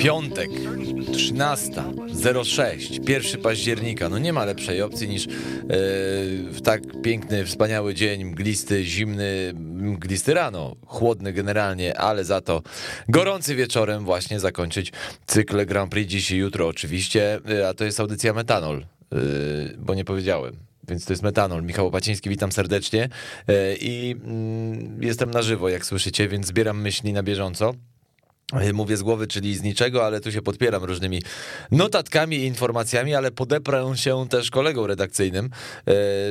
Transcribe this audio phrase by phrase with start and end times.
[0.00, 4.08] Piątek, 13.06, 1 października.
[4.08, 5.30] No nie ma lepszej opcji niż e,
[6.50, 12.62] w tak piękny, wspaniały dzień, mglisty, zimny, mglisty rano, chłodny generalnie, ale za to
[13.08, 14.92] gorący wieczorem właśnie zakończyć
[15.26, 18.84] cykl Grand Prix dziś i jutro oczywiście, e, a to jest audycja Metanol, e,
[19.78, 20.56] bo nie powiedziałem
[20.88, 21.62] więc to jest Metanol.
[21.62, 23.08] Michał Opaciński, witam serdecznie
[23.80, 27.74] i mm, jestem na żywo, jak słyszycie, więc zbieram myśli na bieżąco.
[28.72, 31.22] Mówię z głowy, czyli z niczego, ale tu się podpieram różnymi
[31.70, 35.50] notatkami i informacjami, ale podeprę się też kolegą redakcyjnym,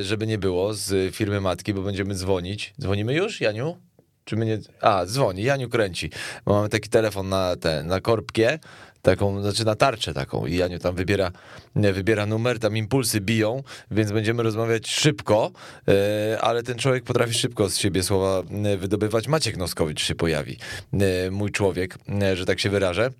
[0.02, 2.74] żeby nie było z firmy matki, bo będziemy dzwonić.
[2.80, 3.76] Dzwonimy już, Janiu?
[4.24, 4.58] Czy my nie...
[4.80, 6.10] A, dzwoni, Janiu kręci,
[6.44, 8.58] bo mamy taki telefon na, te, na korbkie,
[9.02, 11.30] taką, znaczy na tarczę taką i Janiu tam wybiera,
[11.74, 15.50] wybiera numer, tam impulsy biją, więc będziemy rozmawiać szybko,
[15.88, 19.28] e, ale ten człowiek potrafi szybko z siebie słowa e, wydobywać.
[19.28, 20.56] Maciek Noskowicz się pojawi,
[20.92, 21.98] e, mój człowiek,
[22.34, 23.10] że tak się wyrażę.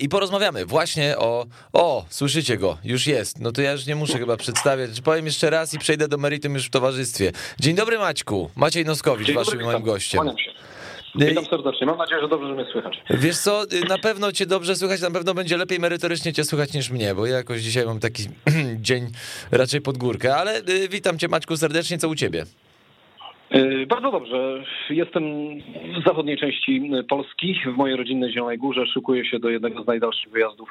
[0.00, 1.46] I porozmawiamy właśnie o.
[1.72, 3.40] O, słyszycie go, już jest.
[3.40, 5.00] No to ja już nie muszę chyba przedstawiać.
[5.00, 7.32] Powiem jeszcze raz i przejdę do meritum już w towarzystwie.
[7.60, 8.50] Dzień dobry, Maćku.
[8.56, 10.30] Maciej Noskowicz, Dzień waszym moim gościem.
[11.14, 11.86] Witam serdecznie.
[11.86, 13.02] Mam nadzieję, że dobrze mnie słychać.
[13.10, 16.90] Wiesz co, na pewno cię dobrze słychać, na pewno będzie lepiej merytorycznie cię słychać niż
[16.90, 18.22] mnie, bo ja jakoś dzisiaj mam taki
[18.88, 19.06] dzień
[19.52, 22.44] raczej pod górkę, ale y, witam cię Maćku serdecznie, co u ciebie?
[23.54, 24.64] Y, bardzo dobrze.
[24.90, 25.22] Jestem
[26.00, 28.86] w zachodniej części Polski, w mojej rodzinnej Zielonej Górze.
[28.86, 30.68] Szykuję się do jednego z najdalszych wyjazdów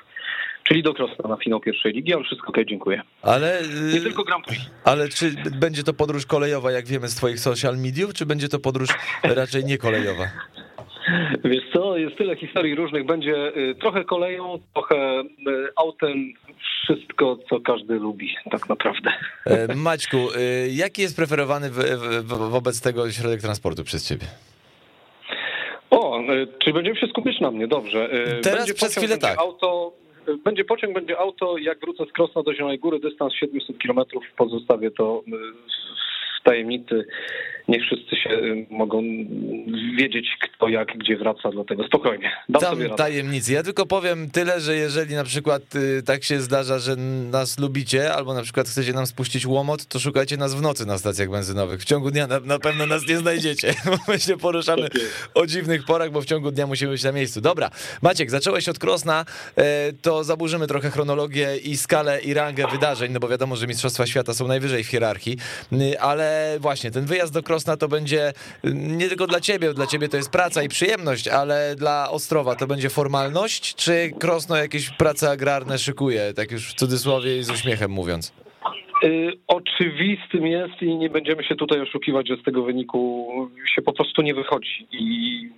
[0.63, 3.01] czyli do Krosna na finał pierwszej ligi, ale wszystko ok, dziękuję.
[3.21, 3.61] Ale,
[3.93, 4.61] Nie tylko Grand Prix.
[4.83, 8.59] Ale czy będzie to podróż kolejowa, jak wiemy z twoich social mediów, czy będzie to
[8.59, 8.89] podróż
[9.23, 10.27] raczej niekolejowa?
[11.43, 15.25] Wiesz co, jest tyle historii różnych, będzie y, trochę koleją, trochę y,
[15.75, 16.33] autem,
[16.83, 19.11] wszystko, co każdy lubi, tak naprawdę.
[19.45, 21.69] E, Maćku, y, jaki jest preferowany
[22.49, 24.25] wobec tego środek transportu przez ciebie?
[25.89, 26.19] O,
[26.59, 27.67] czy będziemy się skupić na mnie?
[27.67, 28.09] Dobrze.
[28.41, 29.39] Teraz będzie przez chwilę tak.
[29.39, 29.93] Auto,
[30.43, 31.57] będzie pociąg, będzie auto.
[31.57, 33.99] Jak wrócę z Krosna do Zielonej Góry, dystans 700 km,
[34.37, 36.10] pozostawię to w
[36.43, 37.05] tajemnicy
[37.67, 39.01] niech wszyscy się y, mogą
[39.97, 42.31] wiedzieć, kto jak, gdzie wraca, dlatego spokojnie.
[42.49, 43.53] Dam Tam tajemnicy.
[43.53, 46.95] Ja tylko powiem tyle, że jeżeli na przykład y, tak się zdarza, że
[47.31, 50.97] nas lubicie, albo na przykład chcecie nam spuścić łomot, to szukajcie nas w nocy na
[50.97, 51.81] stacjach benzynowych.
[51.81, 53.73] W ciągu dnia na, na pewno nas nie znajdziecie,
[54.07, 54.87] my się poruszamy
[55.33, 57.41] o dziwnych porach, bo w ciągu dnia musimy być na miejscu.
[57.41, 57.69] Dobra,
[58.01, 59.25] Maciek, zacząłeś od Krosna,
[59.55, 64.07] e, to zaburzymy trochę chronologię i skalę i rangę wydarzeń, no bo wiadomo, że Mistrzostwa
[64.07, 65.37] Świata są najwyżej w hierarchii,
[65.99, 68.33] ale właśnie ten wyjazd do Krosna to będzie
[68.73, 72.67] nie tylko dla ciebie, dla ciebie to jest praca i przyjemność, ale dla Ostrowa to
[72.67, 77.91] będzie formalność, czy Krosno jakieś prace agrarne szykuje, tak już w cudzysłowie i z uśmiechem
[77.91, 78.33] mówiąc?
[79.03, 83.27] Y, oczywistym jest i nie będziemy się tutaj oszukiwać, że z tego wyniku
[83.75, 84.87] się po prostu nie wychodzi.
[84.91, 85.49] I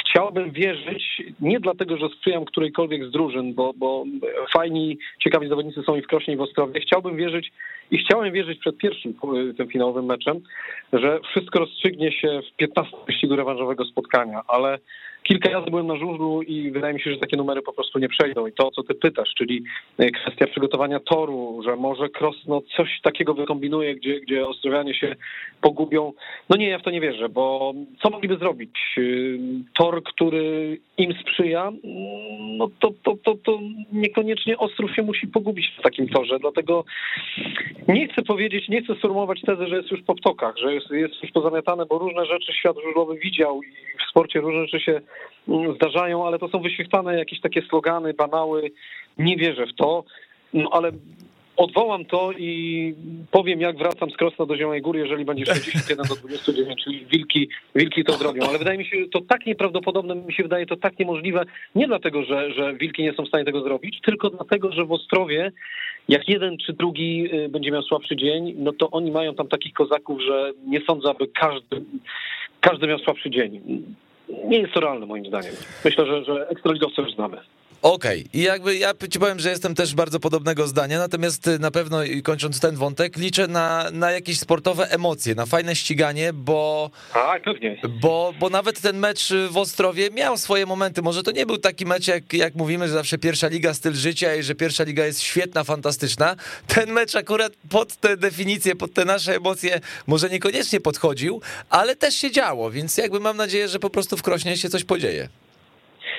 [0.00, 4.04] chciałbym wierzyć, nie dlatego, że sprzyjam którejkolwiek z drużyn, bo, bo
[4.52, 6.80] fajni, ciekawi zawodnicy są i w Krośnie, i w Ostrowie.
[6.80, 7.52] Chciałbym wierzyć
[7.90, 9.14] i chciałem wierzyć przed pierwszym
[9.56, 10.40] tym finałowym meczem,
[10.92, 14.78] że wszystko rozstrzygnie się w 15 wyścigu rewanżowego spotkania, ale
[15.26, 18.08] kilka razy byłem na żużlu i wydaje mi się, że takie numery po prostu nie
[18.08, 18.46] przejdą.
[18.46, 19.64] I to, co ty pytasz, czyli
[19.98, 25.16] e, kwestia przygotowania toru, że może Krosno coś takiego wykombinuje, gdzie, gdzie Ostrowianie się
[25.60, 26.12] pogubią.
[26.48, 28.70] No nie, ja w to nie wierzę, bo co mogliby zrobić?
[28.98, 29.02] E,
[29.78, 31.72] tor, który im sprzyja,
[32.58, 33.58] no to, to, to, to
[33.92, 36.84] niekoniecznie Ostrów się musi pogubić w takim torze, dlatego
[37.88, 41.22] nie chcę powiedzieć, nie chcę sformułować tezy, że jest już po ptokach, że jest, jest
[41.22, 43.66] już pozamiatane, bo różne rzeczy świat żużlowy widział i
[44.06, 45.06] w sporcie różne rzeczy się mm,
[45.74, 48.70] zdarzają, ale to są wyświetlane jakieś takie slogany, banały.
[49.18, 50.04] Nie wierzę w to,
[50.52, 50.92] no ale
[51.56, 52.94] odwołam to i
[53.30, 57.48] powiem, jak wracam z Krosna do Zielonej Góry, jeżeli będzie 61 do 29, czyli wilki,
[57.74, 58.42] wilki to zrobią.
[58.48, 61.44] Ale wydaje mi się to tak nieprawdopodobne, mi się wydaje to tak niemożliwe,
[61.74, 64.92] nie dlatego, że, że wilki nie są w stanie tego zrobić, tylko dlatego, że w
[64.92, 65.52] Ostrowie,
[66.08, 69.72] jak jeden czy drugi y, będzie miał słabszy dzień, no to oni mają tam takich
[69.72, 71.84] kozaków, że nie sądzę, aby każdy,
[72.60, 73.60] każdy miał słabszy dzień.
[74.28, 75.52] Nie jest to realne moim zdaniem.
[75.84, 77.36] Myślę, że, że ekstraligowce już znamy.
[77.82, 78.40] Okej, okay.
[78.40, 81.98] i jakby ja ci powiem, że jestem też bardzo podobnego zdania, natomiast y, na pewno
[82.24, 86.90] kończąc ten wątek, liczę na, na jakieś sportowe emocje, na fajne ściganie, bo.
[87.12, 87.80] Tak, pewnie.
[88.00, 91.02] Bo, bo nawet ten mecz w Ostrowie miał swoje momenty.
[91.02, 94.34] Może to nie był taki mecz, jak, jak mówimy, że zawsze pierwsza liga styl życia
[94.34, 96.36] i że pierwsza liga jest świetna, fantastyczna.
[96.66, 101.40] Ten mecz akurat pod te definicje, pod te nasze emocje może niekoniecznie podchodził,
[101.70, 104.84] ale też się działo, więc jakby mam nadzieję, że po prostu w Krośnie się coś
[104.84, 105.28] podzieje.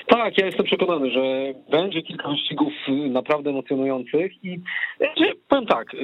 [0.07, 2.73] Tak, ja jestem przekonany, że będzie kilka wyścigów
[3.09, 4.59] naprawdę emocjonujących i
[5.49, 5.95] powiem tak,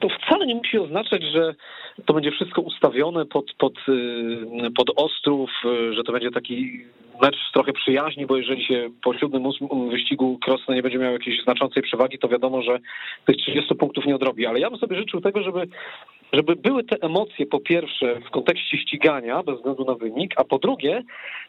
[0.00, 1.54] to wcale nie musi oznaczać, że
[2.06, 6.84] to będzie wszystko ustawione pod, pod, y, pod Ostrów, y, że to będzie taki
[7.22, 9.42] mecz trochę przyjaźni, bo jeżeli się po siódmym,
[9.90, 12.78] wyścigu Krosno nie będzie miał jakiejś znaczącej przewagi, to wiadomo, że
[13.26, 14.46] tych 30 punktów nie odrobi.
[14.46, 15.66] Ale ja bym sobie życzył tego, żeby,
[16.32, 20.58] żeby były te emocje po pierwsze w kontekście ścigania, bez względu na wynik, a po
[20.58, 21.02] drugie,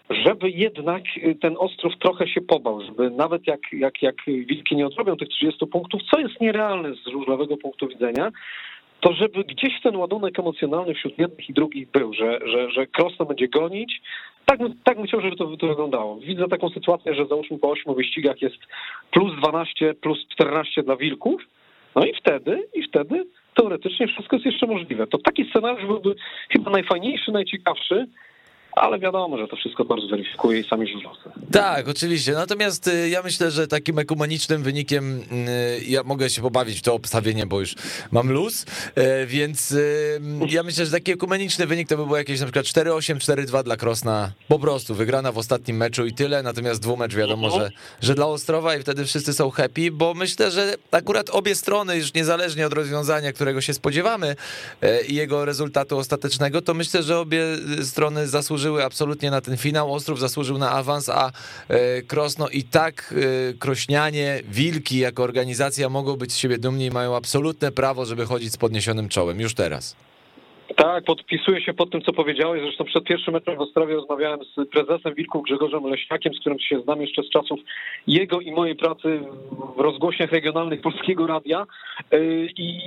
[0.10, 1.04] żeby jednak
[1.42, 5.68] ten Ostrów trochę się pobał, żeby nawet jak, jak, jak Wilki nie odrobią tych 30
[5.68, 8.31] punktów, co jest nierealne z różnowego punktu widzenia,
[9.01, 13.25] to żeby gdzieś ten ładunek emocjonalny wśród jednych i drugich był, że, że, że Krosno
[13.25, 14.01] będzie gonić.
[14.45, 16.18] Tak, tak bym chciał, żeby to, to wyglądało.
[16.18, 18.57] Widzę taką sytuację, że załóżmy po ośmiu wyścigach jest
[19.12, 21.42] plus 12, plus 14 dla Wilków,
[21.95, 23.25] no i wtedy, i wtedy
[23.56, 25.07] teoretycznie wszystko jest jeszcze możliwe.
[25.07, 26.15] To taki scenariusz byłby
[26.50, 28.07] chyba najfajniejszy, najciekawszy,
[28.75, 31.29] ale wiadomo, że to wszystko bardzo zweryfikuje i sami żużlowcy.
[31.51, 32.31] Tak, oczywiście.
[32.31, 36.94] Natomiast y, ja myślę, że takim ekumenicznym wynikiem y, ja mogę się pobawić w to
[36.94, 37.75] obstawienie, bo już
[38.12, 38.65] mam luz,
[39.23, 39.75] y, więc
[40.50, 43.77] ja myślę, że taki ekumeniczny wynik to by było jakieś na przykład 4-8, 4-2 dla
[43.77, 47.71] Krosna, po prostu wygrana w ostatnim meczu i tyle, natomiast dwumecz wiadomo, że,
[48.01, 52.13] że dla Ostrowa i wtedy wszyscy są happy, bo myślę, że akurat obie strony, już
[52.13, 54.35] niezależnie od rozwiązania, którego się spodziewamy
[55.07, 57.44] i jego rezultatu ostatecznego, to myślę, że obie
[57.83, 59.93] strony zasłużyły zasłużyły absolutnie na ten finał.
[59.93, 61.31] Ostrów zasłużył na awans, a
[61.67, 63.13] e, Krosno i tak
[63.51, 68.25] e, Krośnianie, Wilki jako organizacja mogą być z siebie dumni i mają absolutne prawo, żeby
[68.25, 69.95] chodzić z podniesionym czołem już teraz.
[70.81, 72.62] Tak, podpisuję się pod tym, co powiedziałeś.
[72.62, 76.81] Zresztą przed pierwszym meczem w Ostrowie rozmawiałem z prezesem Wilków Grzegorzem Leśniakiem, z którym się
[76.81, 77.60] znam jeszcze z czasów
[78.07, 79.19] jego i mojej pracy
[79.78, 81.66] w rozgłośniach regionalnych Polskiego Radia.
[82.12, 82.81] Yy, I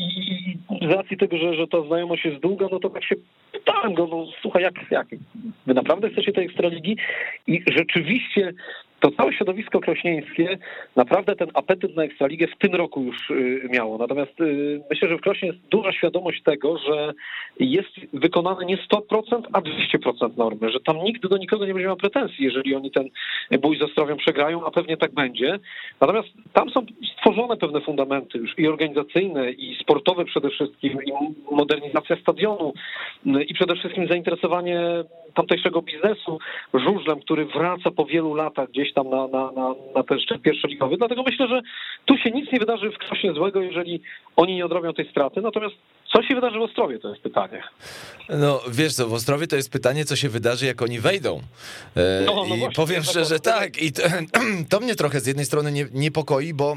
[0.82, 3.14] z racji tego, że, że ta znajomość jest długa, no to tak się
[3.52, 5.06] pytałem go, no słuchaj, jak, jak
[5.66, 6.96] wy naprawdę chcecie tej Ekstraligi?
[7.46, 8.52] I rzeczywiście
[9.00, 10.58] to całe środowisko krośnieńskie
[10.96, 13.98] naprawdę ten apetyt na Ekstraligę w tym roku już y, miało.
[13.98, 17.12] Natomiast y, myślę, że w Krośnie jest duża świadomość tego, że
[17.60, 21.96] jest wykonane nie 100%, a 200% normy, że tam nikt do nikogo nie będzie miał
[21.96, 23.08] pretensji, jeżeli oni ten
[23.60, 25.58] bój z Ostrowią przegrają, a pewnie tak będzie.
[26.00, 26.86] Natomiast tam są
[27.18, 31.12] stworzone pewne fundamenty już i organizacyjne, i sportowe przede wszystkim, i
[31.54, 32.72] modernizacja stadionu,
[33.26, 34.80] y, i przede wszystkim zainteresowanie
[35.34, 36.38] tamtejszego biznesu
[36.74, 40.96] żużlem, który wraca po wielu latach gdzieś tam na, na, na, na ten szczyt pierwszoligowy.
[40.96, 41.60] Dlatego myślę, że
[42.04, 44.02] tu się nic nie wydarzy w Krośnie złego, jeżeli
[44.36, 45.40] oni nie odrobią tej straty.
[45.40, 45.74] Natomiast
[46.12, 47.62] co się wydarzy w Ostrowie, to jest pytanie.
[48.28, 51.40] No wiesz co, w Ostrowie to jest pytanie, co się wydarzy, jak oni wejdą.
[51.96, 54.02] E, no, no I właśnie, powiem szczerze, tak, i to,
[54.70, 56.76] to, mnie trochę z jednej strony nie, niepokoi, bo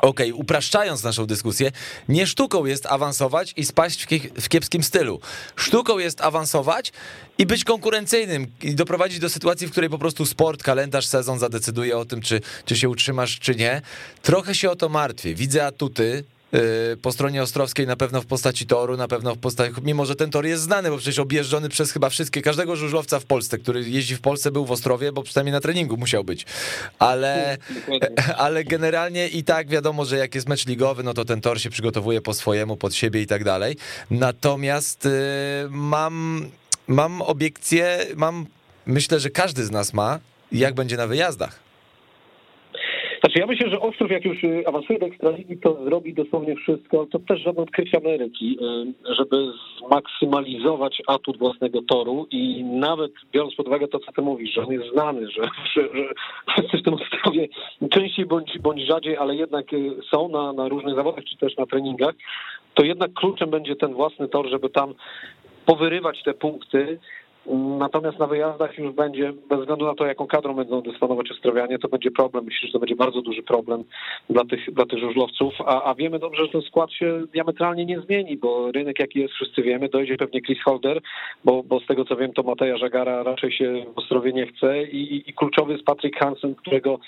[0.00, 1.72] Okej, okay, upraszczając naszą dyskusję,
[2.08, 4.06] nie sztuką jest awansować i spaść
[4.40, 5.20] w kiepskim stylu.
[5.56, 6.92] Sztuką jest awansować
[7.38, 11.98] i być konkurencyjnym i doprowadzić do sytuacji, w której po prostu sport, kalendarz, sezon zadecyduje
[11.98, 13.82] o tym, czy, czy się utrzymasz, czy nie.
[14.22, 15.34] Trochę się o to martwię.
[15.34, 16.24] Widzę atuty,
[17.02, 20.30] po stronie ostrowskiej na pewno w postaci toru, na pewno w postaci, mimo że ten
[20.30, 24.16] tor jest znany, bo przecież objeżdżony przez chyba wszystkie, każdego żużlowca w Polsce, który jeździ
[24.16, 26.46] w Polsce był w Ostrowie, bo przynajmniej na treningu musiał być,
[26.98, 27.56] ale,
[28.36, 31.70] ale generalnie i tak wiadomo, że jak jest mecz ligowy, no to ten tor się
[31.70, 33.76] przygotowuje po swojemu, pod siebie i tak dalej,
[34.10, 35.10] natomiast y,
[35.70, 36.46] mam,
[36.88, 38.46] mam obiekcję, mam,
[38.86, 40.18] myślę, że każdy z nas ma,
[40.52, 41.65] jak będzie na wyjazdach.
[43.26, 47.06] Znaczy ja myślę, że Ostrów jak już y, awansuje do Ekstraligi, to zrobi dosłownie wszystko,
[47.06, 48.58] to też żadne odkrycie Ameryki,
[49.08, 49.36] y, żeby
[49.86, 54.72] zmaksymalizować atut własnego toru i nawet biorąc pod uwagę to, co ty mówisz, że on
[54.72, 55.42] jest znany, że,
[55.74, 55.88] że,
[56.48, 57.48] wszyscy w tym Ostrowie
[57.90, 61.66] częściej bądź, bądź rzadziej, ale jednak y, są na, na różnych zawodach, czy też na
[61.66, 62.14] treningach,
[62.74, 64.94] to jednak kluczem będzie ten własny tor, żeby tam
[65.64, 66.98] powyrywać te punkty,
[67.78, 71.88] Natomiast na wyjazdach już będzie, bez względu na to, jaką kadrą będą dysponować Ostrowianie, to
[71.88, 72.44] będzie problem.
[72.44, 73.84] Myślę, że to będzie bardzo duży problem
[74.30, 78.00] dla tych, dla tych żużlowców, a, a wiemy dobrze, że ten skład się diametralnie nie
[78.00, 81.00] zmieni, bo rynek jaki jest, wszyscy wiemy, dojdzie pewnie Chris Holder,
[81.44, 84.82] bo, bo z tego co wiem, to Mateja Żagara raczej się w Ostrowie nie chce
[84.82, 86.98] i, i kluczowy jest Patrick Hansen, którego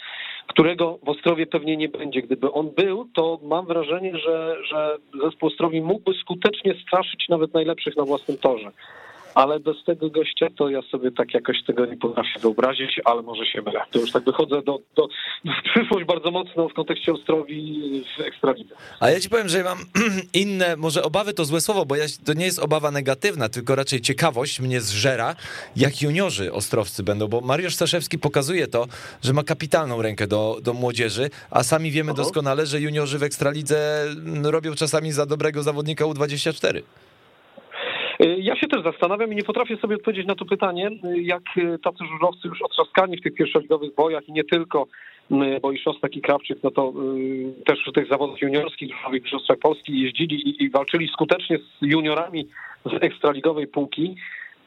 [0.47, 2.23] którego w Ostrowie pewnie nie będzie.
[2.23, 7.97] Gdyby on był, to mam wrażenie, że, że zespół Ostrowi mógłby skutecznie straszyć nawet najlepszych
[7.97, 8.71] na własnym torze
[9.38, 13.47] ale bez tego gościa to ja sobie tak jakoś tego nie potrafię wyobrazić, ale może
[13.47, 13.80] się mylę.
[13.90, 15.09] To już tak wychodzę do, do,
[15.45, 18.75] w przyszłość bardzo mocno w kontekście Ostrowi w Ekstralidze.
[19.00, 19.78] A ja ci powiem, że mam
[20.42, 24.00] inne, może obawy to złe słowo, bo ja, to nie jest obawa negatywna, tylko raczej
[24.00, 25.37] ciekawość mnie zżera,
[25.76, 28.87] jak juniorzy ostrowcy będą, bo Mariusz Staszewski pokazuje to,
[29.23, 32.23] że ma kapitalną rękę do, do młodzieży, a sami wiemy Aha.
[32.23, 34.04] doskonale, że juniorzy w Ekstralidze
[34.42, 36.83] robią czasami za dobrego zawodnika U24.
[38.20, 41.42] Y, ja się też zastanawiam i nie potrafię sobie odpowiedzieć na to pytanie, y, jak
[41.56, 44.87] y, tacy żużlowcy już otrzaskani w tych pierwszoligowych bojach i nie tylko
[45.62, 46.92] bo i Szostak i Krawczyk, no to
[47.66, 52.48] też w tych zawodach juniorskich, w Mistrzostwach Polski jeździli i walczyli skutecznie z juniorami
[52.84, 54.16] z ekstraligowej półki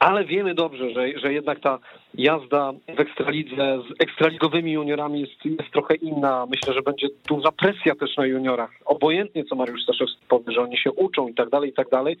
[0.02, 1.78] ale wiemy dobrze, że, że jednak ta
[2.14, 6.46] jazda w ekstralidze z ekstraligowymi juniorami jest, jest trochę inna.
[6.50, 8.70] Myślę, że będzie duża presja też na juniorach.
[8.84, 12.16] Obojętnie, co Mariusz Staszewski powie, że oni się uczą i tak dalej, i tak dalej.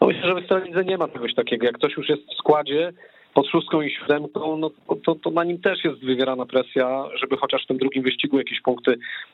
[0.00, 1.66] No myślę, że w ekstralidze nie ma czegoś takiego.
[1.66, 2.92] Jak ktoś już jest w składzie,
[3.34, 4.70] pod szóstką i siódemką, no
[5.06, 8.60] to, to na nim też jest wywierana presja, żeby chociaż w tym drugim wyścigu jakieś
[8.60, 8.90] punkty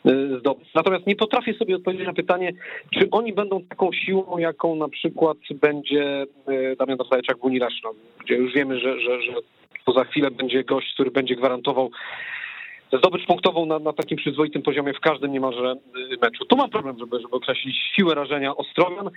[0.06, 0.74] y, zdobyć.
[0.74, 2.52] Natomiast nie potrafię sobie odpowiedzieć na pytanie,
[2.90, 7.90] czy oni będą taką siłą, jaką na przykład będzie y, Damian Dostajeczak w Unii Reszno,
[8.24, 9.32] gdzie już wiemy, że, że, że
[9.86, 11.90] to za chwilę będzie gość, który będzie gwarantował
[12.92, 15.74] zdobycz punktową na, na takim przyzwoitym poziomie w każdym niemalże
[16.12, 16.44] y, meczu.
[16.44, 19.10] Tu mam problem, żeby, żeby określić siłę rażenia Ostrowian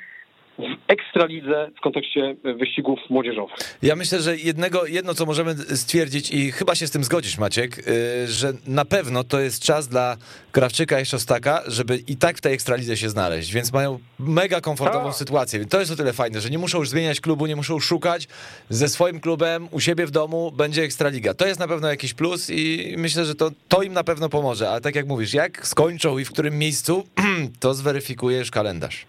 [0.87, 3.55] ekstralidze w kontekście wyścigów młodzieżowych.
[3.81, 7.87] Ja myślę, że jednego, jedno, co możemy stwierdzić i chyba się z tym zgodzisz, Maciek,
[7.87, 10.17] y, że na pewno to jest czas dla
[10.51, 15.01] Krawczyka i Szostaka, żeby i tak w tej ekstralidze się znaleźć, więc mają mega komfortową
[15.01, 15.07] A.
[15.07, 15.15] Tak.
[15.15, 15.65] sytuację.
[15.65, 18.27] To jest o tyle fajne, że nie muszą już zmieniać klubu, nie muszą szukać
[18.69, 21.33] ze swoim klubem, u siebie w domu będzie ekstraliga.
[21.33, 24.69] To jest na pewno jakiś plus i myślę, że to, to im na pewno pomoże,
[24.69, 27.07] ale tak jak mówisz, jak skończą i w którym miejscu,
[27.59, 29.05] to zweryfikujesz kalendarz.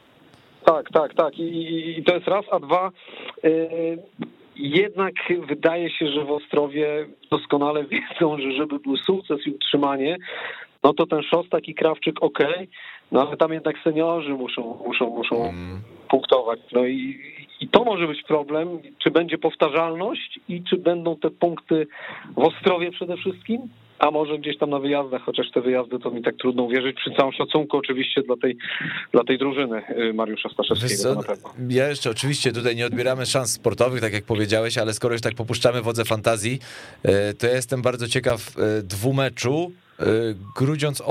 [0.70, 1.38] Tak, tak, tak.
[1.38, 2.90] I, i to jest raz, a dwa.
[3.42, 3.98] Yy,
[4.56, 5.14] jednak
[5.48, 10.16] wydaje się, że w Ostrowie doskonale wiedzą, że żeby był sukces i utrzymanie,
[10.82, 12.38] no to ten Szostak i Krawczyk ok,
[13.12, 15.80] no ale tam jednak seniorzy muszą, muszą, muszą mm.
[16.08, 16.60] punktować.
[16.72, 17.20] No i,
[17.60, 21.86] i to może być problem, czy będzie powtarzalność i czy będą te punkty
[22.36, 23.60] w Ostrowie przede wszystkim,
[24.00, 27.10] a może gdzieś tam na wyjazdach, chociaż te wyjazdy to mi tak trudno uwierzyć, przy
[27.10, 28.56] całym szacunku oczywiście dla tej,
[29.12, 31.22] dla tej drużyny y, Mariusza Staszewskiego.
[31.68, 35.34] Ja jeszcze oczywiście tutaj nie odbieramy szans sportowych, tak jak powiedziałeś, ale skoro już tak
[35.34, 36.58] popuszczamy wodze fantazji,
[37.04, 38.82] y, to ja jestem bardzo ciekaw y,
[40.00, 41.02] dwumeczu Grudziąc,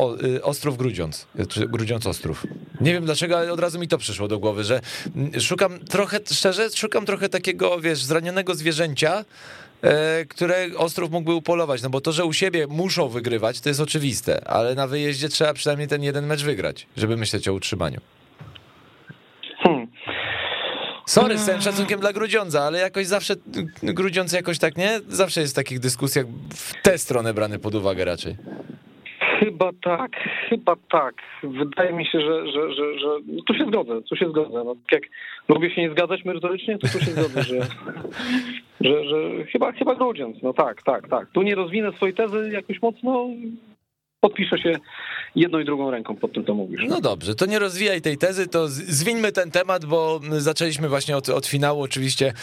[0.43, 1.67] Ostrów Grudziąc, czy
[2.07, 2.47] Ostrów.
[2.81, 4.81] Nie wiem dlaczego, ale od razu mi to przyszło do głowy, że
[5.15, 9.25] mm, szukam trochę, szczerze, szukam trochę takiego, wiesz, zranionego zwierzęcia,
[9.81, 13.81] E, które Ostrów mógłby upolować, no bo to, że u siebie muszą wygrywać, to jest
[13.81, 18.01] oczywiste, ale na wyjeździe trzeba przynajmniej ten jeden mecz wygrać, żeby myśleć o utrzymaniu.
[21.09, 23.33] Sorry, z całym szacunkiem dla Grudziądza, ale jakoś zawsze
[23.83, 24.99] Grudziądz jakoś tak, nie?
[25.07, 28.35] Zawsze jest w takich dyskusjach w tę stronę brany pod uwagę raczej.
[29.39, 30.11] Chyba tak,
[30.49, 31.15] chyba tak.
[31.43, 34.63] Wydaje mi się, że, że, że, że no tu się zgodzę, tu się zgodzę.
[34.65, 35.03] No, jak
[35.49, 37.59] lubię się nie zgadzać merytorycznie, to tu się zgodzę, że,
[38.87, 40.37] że, że chyba, chyba Grudziądz.
[40.43, 41.31] No tak, tak, tak.
[41.31, 43.27] Tu nie rozwinę swojej tezy jakoś mocno,
[44.19, 44.73] podpiszę się
[45.35, 46.81] jedną i drugą ręką pod tym, co mówisz.
[46.87, 51.29] No dobrze, to nie rozwijaj tej tezy, to zwinmy ten temat, bo zaczęliśmy właśnie od,
[51.29, 52.33] od finału oczywiście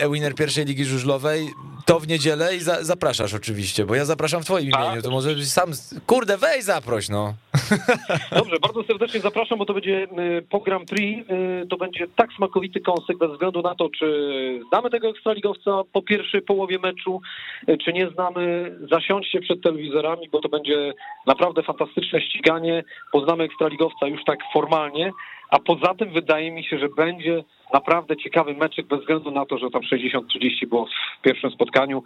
[0.00, 1.46] e-winner pierwszej ligi żużlowej.
[1.86, 4.84] To w niedzielę i za, zapraszasz oczywiście, bo ja zapraszam w twoim tak.
[4.84, 5.70] imieniu, to może sam,
[6.06, 7.34] kurde, weź zaproś, no.
[8.38, 10.08] Dobrze, bardzo serdecznie zapraszam, bo to będzie
[10.50, 11.28] po Grand Prix,
[11.70, 16.42] to będzie tak smakowity kąsek bez względu na to, czy znamy tego ekstraligowca po pierwszej
[16.42, 17.20] połowie meczu,
[17.68, 20.92] y, czy nie znamy, zasiądźcie przed telewizorami, bo to będzie
[21.26, 25.12] naprawdę fantastyczne ściganie, poznamy ekstraligowca już tak formalnie,
[25.50, 29.58] a poza tym wydaje mi się, że będzie naprawdę ciekawy meczek bez względu na to,
[29.58, 32.02] że tam 60-30 było w pierwszym spotkaniu.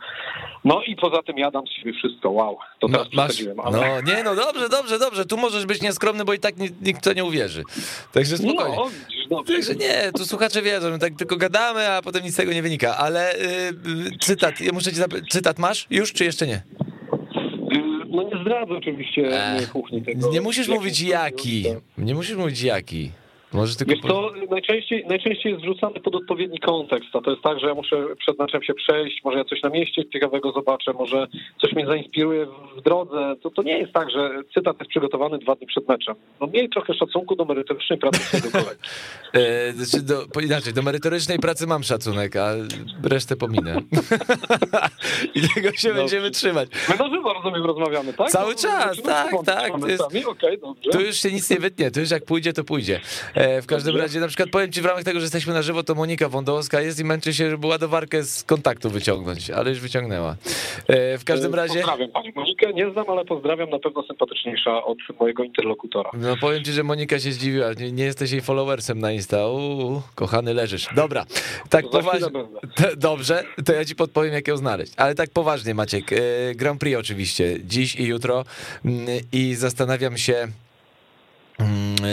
[0.65, 3.79] No i poza tym ja dam z siebie wszystko, wow, to teraz no, masz, ale...
[3.79, 7.13] No nie, no dobrze, dobrze, dobrze, tu możesz być nieskromny, bo i tak nikt to
[7.13, 7.63] nie uwierzy.
[8.13, 8.77] Także no, spokojnie.
[9.31, 12.63] No, Także nie, tu słuchacze wiedzą, tak tylko gadamy, a potem nic z tego nie
[12.63, 13.35] wynika, ale
[13.85, 16.63] yy, cytat, ja muszę ci zapytać, cytat masz już, czy jeszcze nie?
[18.19, 19.23] No nie zdradzę oczywiście
[19.57, 20.31] Ech, kuchni tego.
[20.31, 21.65] Nie musisz mówić jaki.
[21.99, 23.11] Nie musisz mówić jaki.
[23.53, 27.61] Może tylko Wiesz, to najczęściej, najczęściej jest wrzucane pod odpowiedni kontekst, a to jest tak,
[27.61, 31.27] że ja muszę przed meczem się przejść, może ja coś na mieście ciekawego zobaczę, może
[31.61, 33.37] coś mnie zainspiruje w drodze.
[33.43, 36.15] To, to nie jest tak, że cytat jest przygotowany dwa dni przed meczem.
[36.41, 38.81] No miej trochę szacunku do merytorycznej pracy swojego kolegi.
[39.33, 42.55] e, znaczy do, inaczej, do merytorycznej pracy mam szacunek, a
[43.03, 43.81] resztę pominę.
[45.35, 45.95] I tego się dobrze.
[45.95, 46.69] będziemy trzymać.
[46.89, 48.31] My na żywo, rozumiem, rozmawiamy, tak?
[48.31, 49.81] Cały no, czas, tak, tak.
[49.81, 50.59] To jest, okay,
[50.93, 53.01] tu już się nic nie wytnie, tu już jak pójdzie, to pójdzie.
[53.39, 55.83] E, w każdym razie, na przykład powiem ci w ramach tego, że jesteśmy na żywo,
[55.83, 60.37] to Monika Wądowska jest i męczy się, żeby ładowarkę z kontaktu wyciągnąć, ale już wyciągnęła.
[60.89, 61.75] E, w każdym razie...
[61.75, 66.11] Pozdrawiam panią Monikę, nie znam, ale pozdrawiam, na pewno sympatyczniejsza od mojego interlokutora.
[66.15, 69.49] No powiem ci, że Monika się zdziwiła, nie, nie jesteś jej followersem na Insta.
[69.49, 70.89] Uuu, kochany leżysz.
[70.95, 71.25] Dobra,
[71.69, 72.29] tak poważnie.
[72.97, 74.93] Dobrze, to ja ci podpowiem, jak ją znaleźć.
[74.97, 76.13] Ale tak poważnie, Maciek.
[76.13, 76.17] E,
[76.55, 78.45] Grand Prix oczywiście, dziś i jutro
[78.85, 80.49] mm, i zastanawiam się,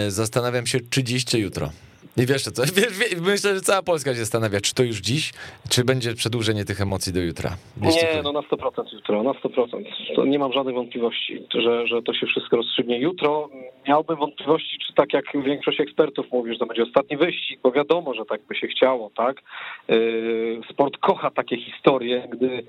[0.10, 1.72] zastanawiam się, czy dziś, czy jutro.
[2.18, 5.34] I wiesz co, wiesz, myślę, że cała Polska się zastanawia, czy to już dziś,
[5.70, 7.50] czy będzie przedłużenie tych emocji do jutra.
[7.78, 9.84] Wiesz, nie, no na 100% jutro, na 100%.
[10.16, 13.50] To nie mam żadnych wątpliwości, że, że to się wszystko rozstrzygnie jutro.
[13.88, 18.14] Miałbym wątpliwości, czy tak jak większość ekspertów mówi, że to będzie ostatni wyścig, bo wiadomo,
[18.14, 19.42] że tak by się chciało, tak?
[19.88, 22.64] Yy, sport kocha takie historie, gdy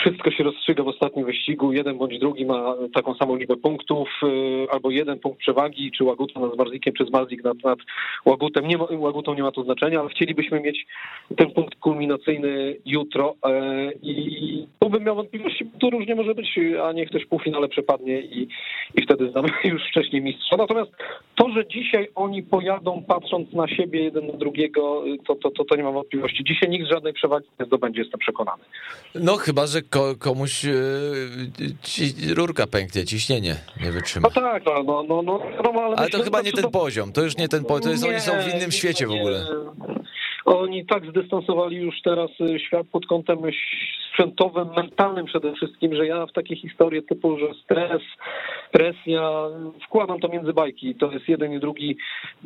[0.00, 4.66] wszystko się rozstrzyga w ostatnim wyścigu, jeden bądź drugi ma taką samą liczbę punktów, yy,
[4.70, 7.78] albo jeden punkt przewagi, czy Łaguta nad Zmarzlikiem, czy Zmarzlik nad, nad
[8.24, 8.68] Łagutem.
[8.68, 10.86] Nie ma, Łagutą nie ma to znaczenia, ale chcielibyśmy mieć
[11.36, 16.92] ten punkt kulminacyjny jutro e, i tu bym miał wątpliwości, to różnie może być, a
[16.92, 18.48] nie ktoś w półfinale przepadnie i,
[18.94, 20.56] i wtedy znamy już wcześniej mistrza.
[20.56, 20.90] Natomiast
[21.34, 25.76] to, że dzisiaj oni pojadą patrząc na siebie jeden na drugiego, to, to, to, to
[25.76, 26.44] nie mam wątpliwości.
[26.44, 28.62] Dzisiaj nikt żadnej przewagi nie zdobędzie, jestem przekonany.
[29.14, 30.72] No chyba, że ko komuś yy,
[31.82, 32.02] ci,
[32.34, 34.28] rurka pęknie, ciśnienie nie wytrzyma.
[34.34, 37.22] No tak, no, no, no, no, no ale, ale to chyba nie ten poziom, to
[37.22, 39.46] już nie ten poziom, to jest, nie, oni są w innym świecie w ogóle.
[40.44, 43.38] Oni tak zdystansowali już teraz y, świat pod kątem
[44.12, 48.02] sprzętowym, mentalnym przede wszystkim, że ja w takie historie typu, że stres,
[48.72, 49.30] presja,
[49.86, 50.94] wkładam to między bajki.
[50.94, 51.96] To jest jeden i drugi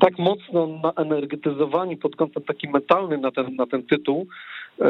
[0.01, 4.27] tak mocno naenergetyzowani pod kątem takim mentalnym na ten, na ten tytuł,
[4.81, 4.85] y,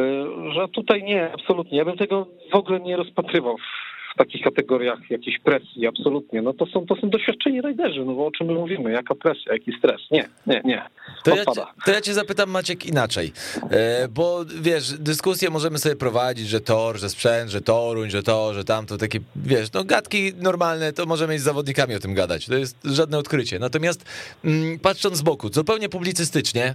[0.52, 1.78] że tutaj nie, absolutnie.
[1.78, 3.56] Ja bym tego w ogóle nie rozpatrywał
[4.14, 6.42] w takich kategoriach jakiejś presji, absolutnie.
[6.42, 9.52] No to są, to są doświadczeni rajderzy, no bo o czym my mówimy, jaka presja,
[9.52, 10.00] jaki stres.
[10.10, 10.82] Nie, nie, nie.
[11.24, 13.32] To ja, cię, to ja cię zapytam Maciek inaczej,
[13.70, 18.54] e, bo wiesz, dyskusję możemy sobie prowadzić, że tor, że sprzęt, że toruń, że to,
[18.54, 22.54] że tamto, takie, wiesz, no gadki normalne, to możemy z zawodnikami o tym gadać, to
[22.54, 23.58] jest żadne odkrycie.
[23.58, 24.04] Natomiast
[24.44, 26.74] mm, patrząc z boku, zupełnie publicystycznie,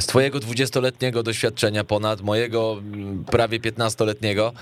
[0.00, 4.52] z twojego dwudziestoletniego doświadczenia ponad mojego mm, prawie piętnastoletniego,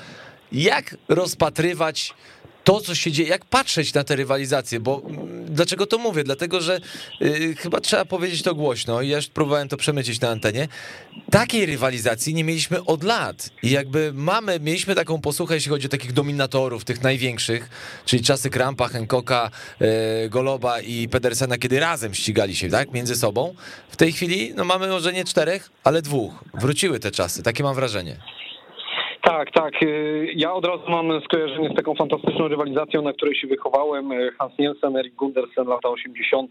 [0.52, 2.14] jak rozpatrywać
[2.64, 6.24] to, co się dzieje, jak patrzeć na te rywalizacje, bo mm, dlaczego to mówię?
[6.24, 6.80] Dlatego, że
[7.20, 10.68] yy, chyba trzeba powiedzieć to głośno i ja już próbowałem to przemycić na antenie.
[11.30, 15.90] Takiej rywalizacji nie mieliśmy od lat i jakby mamy, mieliśmy taką posłuchę, jeśli chodzi o
[15.90, 17.68] takich dominatorów, tych największych,
[18.04, 19.88] czyli czasy Krampa, Hancocka, yy,
[20.28, 23.54] Goloba i Pedersena, kiedy razem ścigali się, tak, między sobą.
[23.90, 26.44] W tej chwili, no mamy może nie czterech, ale dwóch.
[26.54, 28.39] Wróciły te czasy, takie mam wrażenie.
[29.22, 29.82] Tak, tak.
[29.82, 34.12] Y, ja od razu mam skojarzenie z taką fantastyczną rywalizacją, na której się wychowałem.
[34.12, 36.50] Y, Hans Nielsen, Erik Gundersen, lata 80.,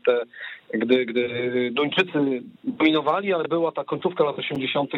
[0.73, 1.29] gdy, gdy
[1.71, 4.91] Duńczycy dominowali, ale była ta końcówka lat 80.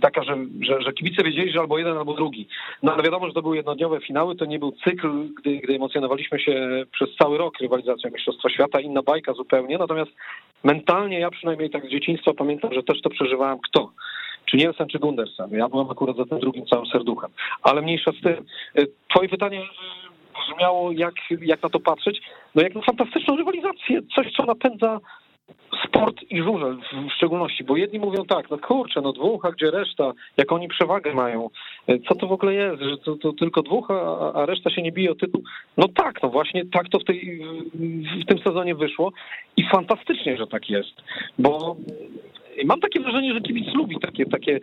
[0.00, 2.48] taka, że, że, że kibice wiedzieli, że albo jeden, albo drugi.
[2.82, 5.08] No ale wiadomo, że to były jednodniowe finały, to nie był cykl,
[5.40, 9.78] gdy, gdy emocjonowaliśmy się przez cały rok rywalizacją Mistrzostwa Świata, inna bajka zupełnie.
[9.78, 10.10] Natomiast
[10.64, 13.90] mentalnie ja przynajmniej tak z dzieciństwa pamiętam, że też to przeżywałem kto
[14.50, 15.50] czy Nielsen, czy Gundersen.
[15.50, 17.30] Ja byłem akurat za tym drugim całym serduchem.
[17.62, 18.44] Ale mniejsza z tym.
[18.78, 19.62] Y, twoje pytanie
[20.48, 22.22] brzmiało, jak, jak na to patrzeć.
[22.54, 25.00] No jak na fantastyczną rywalizację, coś, co napędza
[25.88, 26.78] sport i żużel
[27.10, 30.68] w szczególności, bo jedni mówią tak, no kurczę, no dwóch, a gdzie reszta, jak oni
[30.68, 31.50] przewagę mają,
[31.88, 34.82] y, co to w ogóle jest, że to, to tylko dwóch, a, a, reszta się
[34.82, 35.42] nie bije o tytuł.
[35.76, 37.40] No tak, no właśnie tak to w, tej,
[38.22, 39.12] w tym sezonie wyszło
[39.56, 41.02] i fantastycznie, że tak jest,
[41.38, 41.76] bo
[42.64, 44.60] mam takie wrażenie, że kibic lubi takie, takie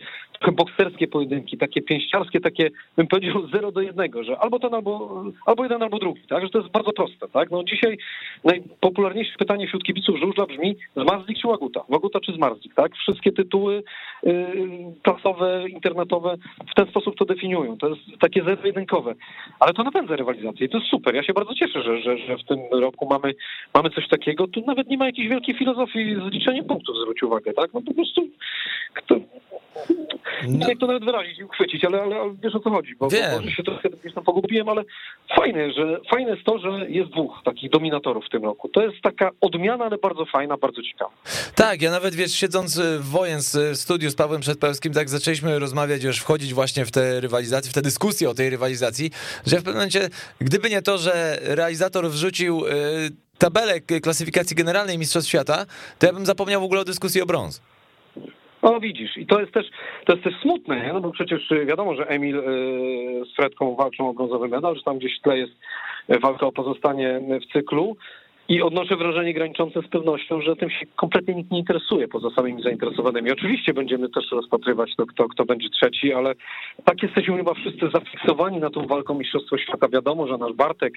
[0.51, 5.63] bokserskie pojedynki, takie pięściarskie, takie bym powiedział 0 do 1, że albo ten, albo, albo
[5.63, 6.43] jeden, albo drugi, tak?
[6.43, 7.51] Że to jest bardzo proste, tak?
[7.51, 7.97] No dzisiaj
[8.43, 11.83] najpopularniejsze pytanie wśród kibiców żużla brzmi Zmarzlik czy Łaguta?
[11.89, 12.95] Łaguta czy Zmarzlik, tak?
[12.95, 13.83] Wszystkie tytuły
[14.23, 14.33] yy,
[15.03, 16.35] prasowe, internetowe
[16.71, 17.77] w ten sposób to definiują.
[17.77, 19.15] To jest takie zero-jedynkowe.
[19.59, 21.15] Ale to napędza rywalizację i to jest super.
[21.15, 23.33] Ja się bardzo cieszę, że, że, że w tym roku mamy,
[23.73, 24.47] mamy coś takiego.
[24.47, 27.73] Tu nawet nie ma jakiejś wielkiej filozofii z liczeniem punktów, zwróć uwagę, tak?
[27.73, 28.21] No po prostu
[28.93, 29.15] kto,
[30.47, 30.57] no.
[30.57, 33.09] Nie jak to nawet wyrazić i uchwycić, ale, ale, ale wiesz o co chodzi, bo,
[33.09, 33.43] Wiem.
[33.43, 34.83] bo się trochę gdzieś tam pogubiłem, ale
[35.35, 38.69] fajne, że fajne jest to, że jest dwóch takich dominatorów w tym roku.
[38.69, 41.11] To jest taka odmiana, ale bardzo fajna, bardzo ciekawa.
[41.55, 46.03] Tak, ja nawet wiesz, siedząc w wojen w studiu z Pawłem Przedpełskim, tak zaczęliśmy rozmawiać,
[46.03, 49.11] już wchodzić właśnie w te rywalizacje, w te dyskusje o tej rywalizacji,
[49.45, 50.09] że w pewnym momencie,
[50.41, 52.71] gdyby nie to, że realizator wrzucił y,
[53.37, 55.65] tabelę klasyfikacji generalnej Mistrzostw Świata,
[55.99, 57.61] to ja bym zapomniał w ogóle o dyskusji o brąz.
[58.63, 59.65] No widzisz, i to jest też,
[60.05, 60.93] to jest też smutne, nie?
[60.93, 62.41] no bo przecież wiadomo, że Emil y,
[63.25, 65.53] z Fredką walczą o brązowy medal, że tam gdzieś w tle jest
[66.21, 67.97] walka o pozostanie w cyklu,
[68.49, 72.63] i odnoszę wrażenie graniczące z pewnością, że tym się kompletnie nikt nie interesuje poza samymi
[72.63, 73.31] zainteresowanymi.
[73.31, 76.33] Oczywiście będziemy też rozpatrywać to, kto, kto będzie trzeci, ale
[76.85, 79.87] tak jesteśmy chyba wszyscy zafiksowani na tą walką Mistrzostwo Świata.
[79.87, 80.93] Wiadomo, że nasz Bartek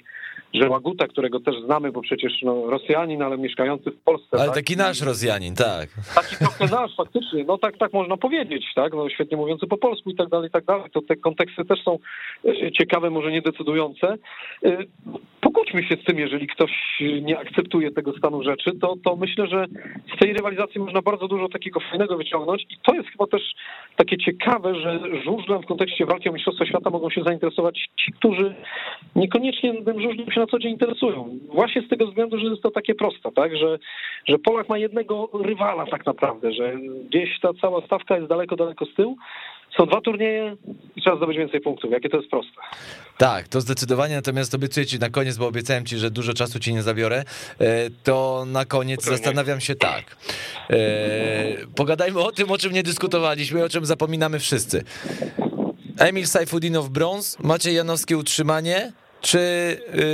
[0.53, 4.27] że Łaguta, którego też znamy, bo przecież no, Rosjanin, ale mieszkający w Polsce.
[4.31, 4.55] Ale tak?
[4.55, 5.89] taki nasz Rosjanin, tak.
[6.15, 10.09] Taki trochę nasz, faktycznie, no tak, tak można powiedzieć, tak, no świetnie mówiący po polsku
[10.09, 11.99] i tak dalej, i tak dalej, to te konteksty też są
[12.45, 14.17] e, ciekawe, może nie decydujące.
[14.65, 14.77] E,
[15.41, 16.71] Pokłóćmy się z tym, jeżeli ktoś
[17.21, 19.65] nie akceptuje tego stanu rzeczy, to, to myślę, że
[20.15, 23.41] z tej rywalizacji można bardzo dużo takiego fajnego wyciągnąć i to jest chyba też
[23.95, 28.55] takie ciekawe, że żużlem w kontekście walki o Mistrzostwo Świata mogą się zainteresować ci, którzy
[29.15, 31.39] niekoniecznie tym żużlem się na co dzień interesują.
[31.53, 33.79] Właśnie z tego względu, że jest to takie proste, tak, że,
[34.27, 36.73] że Polak ma jednego rywala tak naprawdę, że
[37.09, 39.17] gdzieś ta cała stawka jest daleko, daleko z tyłu.
[39.77, 40.55] Są dwa turnieje
[40.95, 41.91] i trzeba zdobyć więcej punktów.
[41.91, 42.61] Jakie to jest proste.
[43.17, 46.73] Tak, to zdecydowanie, natomiast obiecuję ci na koniec, bo obiecałem ci, że dużo czasu ci
[46.73, 47.23] nie zabiorę,
[47.59, 50.17] e, to na koniec zastanawiam się tak.
[50.69, 50.77] E,
[51.75, 54.83] Pogadajmy o tym, o czym nie dyskutowaliśmy, o czym zapominamy wszyscy.
[55.99, 59.39] Emil Sajfudinow brąz, Maciej Janowski utrzymanie, czy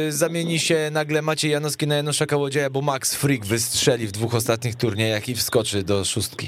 [0.07, 4.35] y, zamieni się nagle Maciej Janowski na Janusza Kołodzieja, bo Max Frick wystrzeli w dwóch
[4.35, 6.47] ostatnich turniejach i wskoczy do szóstki?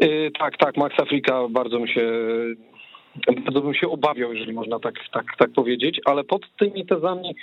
[0.00, 2.10] Yy, tak, tak, Max Afrika bardzo mi się
[3.44, 7.34] bardzo bym się obawiał, jeżeli można tak, tak, tak powiedzieć, ale pod tymi tezami,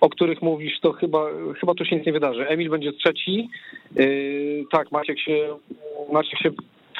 [0.00, 1.26] o których mówisz, to chyba,
[1.60, 2.48] chyba tu się nic nie wydarzy.
[2.48, 3.48] Emil będzie trzeci.
[3.96, 5.56] Yy, tak, Maciek się,
[6.12, 6.50] Maciek się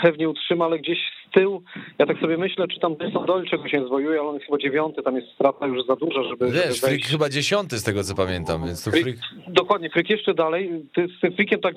[0.03, 1.63] pewnie utrzyma, ale gdzieś z tyłu,
[1.99, 5.03] ja tak sobie myślę, czy tam Doyle czegoś nie zwojuje, ale on jest chyba dziewiąty,
[5.03, 8.67] tam jest strata już za duża, żeby, Wiesz, żeby chyba dziesiąty z tego co pamiętam,
[8.67, 8.91] więc to.
[9.49, 10.71] Dokładnie, Fryk jeszcze dalej.
[10.95, 11.75] Ty z tym Frickiem tak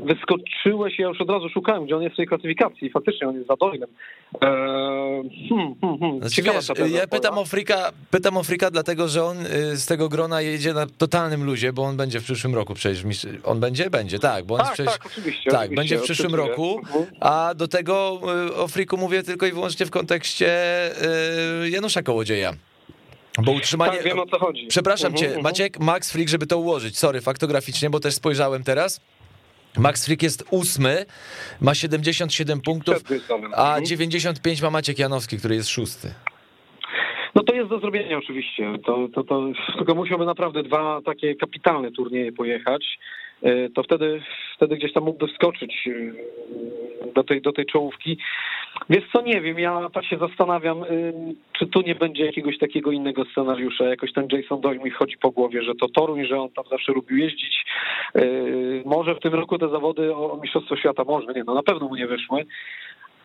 [0.00, 2.90] wyskoczyłeś, ja już od razu szukałem, gdzie on jest w tej klasyfikacji.
[2.90, 3.54] Faktycznie on jest za.
[3.62, 6.20] Eee, hmm, hmm, hmm.
[6.20, 10.08] Znaczy, wiesz, ja pytam o Frika, pytam o Frika, dlatego że on y, z tego
[10.08, 13.04] grona jedzie na totalnym luzie, bo on będzie w przyszłym roku przecież.
[13.44, 13.90] On będzie?
[13.90, 14.92] Będzie, tak, bo on Tak, przecież.
[14.92, 15.50] tak, oczywiście.
[15.50, 16.50] tak, oczywiście, będzie w przyszłym oczywiście.
[16.50, 16.78] roku.
[16.78, 17.06] Mhm.
[17.20, 20.50] A do tego y, o Friku mówię tylko i wyłącznie w kontekście
[21.64, 22.52] y, Janusza Kołodzieja.
[23.38, 23.96] Bo utrzymanie.
[23.96, 24.66] Tak, wiem o co chodzi.
[24.66, 25.42] Przepraszam Mhm, cię, mhm.
[25.42, 26.98] Maciek, Max Frick, żeby to ułożyć.
[26.98, 29.00] Sorry, faktograficznie, bo też spojrzałem teraz.
[29.78, 31.06] Max Frick jest ósmy,
[31.60, 32.94] ma 77 punktów,
[33.56, 33.84] a Mhm.
[33.84, 36.14] 95 ma Maciek Janowski, który jest szósty.
[37.34, 38.72] No to jest do zrobienia oczywiście.
[38.86, 42.84] To, to, to, tylko musiałby naprawdę dwa takie kapitalne turnieje pojechać.
[43.42, 44.22] E, To wtedy,
[44.56, 48.18] wtedy gdzieś tam mógłby wskoczyć e, do tej, do tej czołówki.
[48.90, 50.86] Wiesz co, nie wiem, ja tak się zastanawiam, e,
[51.58, 53.84] czy tu nie będzie jakiegoś takiego innego scenariusza.
[53.84, 56.92] Jakoś ten Jason Doyle mi chodzi po głowie, że to Toruń, że on tam zawsze
[56.92, 57.64] lubił jeździć.
[58.84, 61.96] Może w tym roku te zawody o Mistrzostwo Świata, może nie, no na pewno mu
[61.96, 62.46] nie wyszły.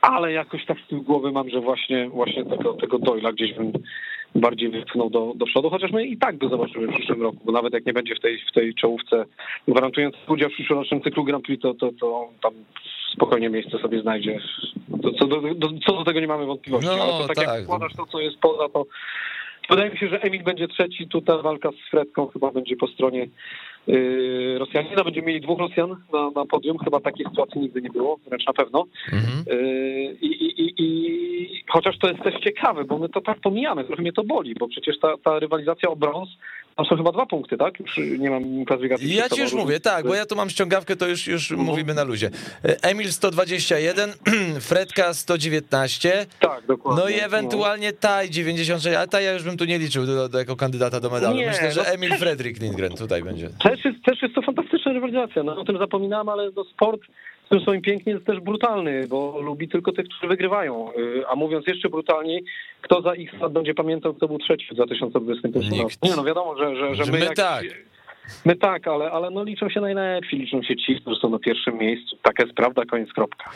[0.01, 3.71] Ale jakoś tak z tyłu głowy mam, że właśnie, właśnie tego, tego Doyla gdzieś bym
[4.39, 7.52] bardziej wypchnął do, do przodu, chociaż my i tak go zobaczymy w przyszłym roku, bo
[7.52, 9.26] nawet jak nie będzie w tej, w tej czołówce
[9.67, 12.54] gwarantując udział w przyszłorocznym cyklu Grand Prix, to, to, to on tam
[13.13, 14.39] spokojnie miejsce sobie znajdzie.
[15.19, 17.47] Co, do, do, co do tego nie mamy wątpliwości, No, ale to tak, tak.
[17.47, 18.86] jak składasz to, co jest poza, to
[19.69, 22.88] wydaje mi się, że Emil będzie trzeci, tu ta walka z Fredką chyba będzie po
[22.88, 23.28] stronie
[23.88, 28.19] yy, Rosjanina, będziemy mieli dwóch Rosjan na, na podium, chyba takiej sytuacji nigdy nie było,
[28.28, 28.86] wręcz na pewno.
[29.13, 29.60] Mhm.
[29.60, 31.27] Yy, i, i, i
[31.69, 34.67] chociaż to jest też ciekawe, bo my to tak pomijamy, trochę mnie to boli, bo
[34.67, 36.30] przecież ta, ta rywalizacja o brąz,
[36.75, 37.80] tam są chyba dwa punkty, tak?
[37.80, 39.15] Już nie mam klasyfikacji.
[39.15, 41.69] Ja ci już mówię, tak, bo ja tu mam ściągawkę, to już, już Mhm.
[41.69, 42.30] mówimy na luzie.
[42.82, 44.10] Emil 121,
[44.69, 47.03] Fredka 119, Tak, dokładnie.
[47.03, 50.39] no i ewentualnie Taj 96, ale Taj ja już bym tu nie liczył do, do,
[50.39, 51.36] jako kandydata do medalu.
[51.38, 53.49] Nie, Myślę, że no Emil też- Fredrik Lindgren tutaj będzie.
[53.63, 57.01] Też jest, też jest to fantastyczna rywalizacja, no, o tym zapominam, ale no, sport
[57.49, 60.91] tym swoim pięknie jest też brutalny, bo lubi tylko tych, którzy wygrywają.
[60.97, 62.43] Yy, A mówiąc jeszcze brutalniej,
[62.81, 65.89] kto za ich lat będzie pamiętał, kto był trzeci w 2021 roku?
[66.03, 67.65] Nie no, wiadomo, że, że, że Że my, my jak, tak.
[68.45, 71.77] My tak, ale, ale no liczą się najlepsi, liczą się ci, którzy są na pierwszym
[71.77, 72.17] miejscu.
[72.21, 73.51] Taka jest prawda, koniec, kropka.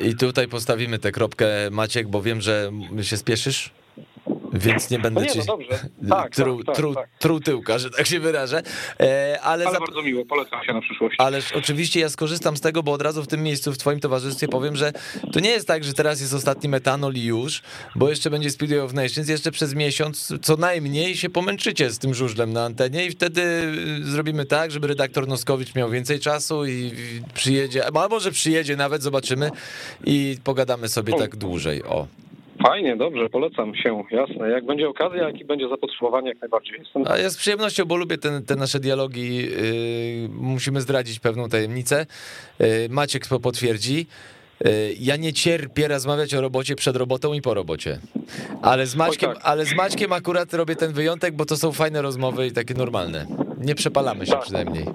[0.00, 2.70] I tutaj postawimy tę kropkę, Maciek, bo wiem, że
[3.02, 3.70] się spieszysz,
[4.54, 5.68] więc nie będę No nie, ci no dobrze.
[6.08, 7.08] Tak, tru, tak, tak, tak.
[7.18, 8.62] truł tyłka, że tak się wyrażę.
[9.00, 11.16] E, ale Ale za, bardzo miło, polecam się na przyszłość.
[11.18, 14.48] Ależ oczywiście ja skorzystam z tego, bo od razu w tym miejscu, w twoim towarzystwie
[14.48, 14.92] powiem, że
[15.32, 17.62] to nie jest tak, że teraz jest ostatni metanol i już,
[17.94, 22.14] bo jeszcze będzie Speedway of Nations, jeszcze przez miesiąc co najmniej się pomęczycie z tym
[22.14, 23.42] żużlem na antenie i wtedy
[24.02, 26.92] y, zrobimy tak, żeby redaktor Noskowicz miał więcej czasu i
[27.34, 29.50] przyjedzie, a może przyjedzie nawet, zobaczymy
[30.04, 32.06] i pogadamy sobie tak dłużej, o.
[32.66, 34.50] Fajnie, dobrze, polecam się, jasne.
[34.50, 36.74] Jak będzie okazja, jak i będzie zapotrzebowanie, jak najbardziej.
[36.78, 37.04] Jestem...
[37.08, 39.36] A ja z przyjemnością, bo lubię ten, te nasze dialogi.
[39.36, 39.48] Yy,
[40.28, 42.06] musimy zdradzić pewną tajemnicę.
[42.58, 44.06] Yy, Maciek po- potwierdzi.
[44.64, 47.98] Yy, Ja nie cierpię rozmawiać o robocie przed robotą i po robocie.
[48.62, 49.40] Ale z, Maćkiem, tak.
[49.42, 53.26] ale z Maćkiem akurat robię ten wyjątek, bo to są fajne rozmowy i takie normalne.
[53.60, 54.42] Nie przepalamy się Tak.
[54.42, 54.84] przynajmniej.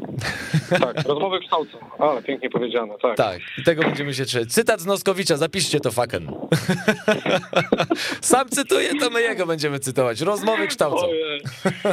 [0.69, 3.17] Tak, rozmowy kształcą, ale pięknie powiedziane, tak.
[3.17, 4.49] Tak, i tego będziemy się trzymać.
[4.53, 6.31] Cytat z Noskowicza, zapiszcie to faken.
[8.21, 10.21] Sam cytuję, to my jego będziemy cytować.
[10.21, 11.07] Rozmowy kształcą.
[11.07, 11.41] Ojej.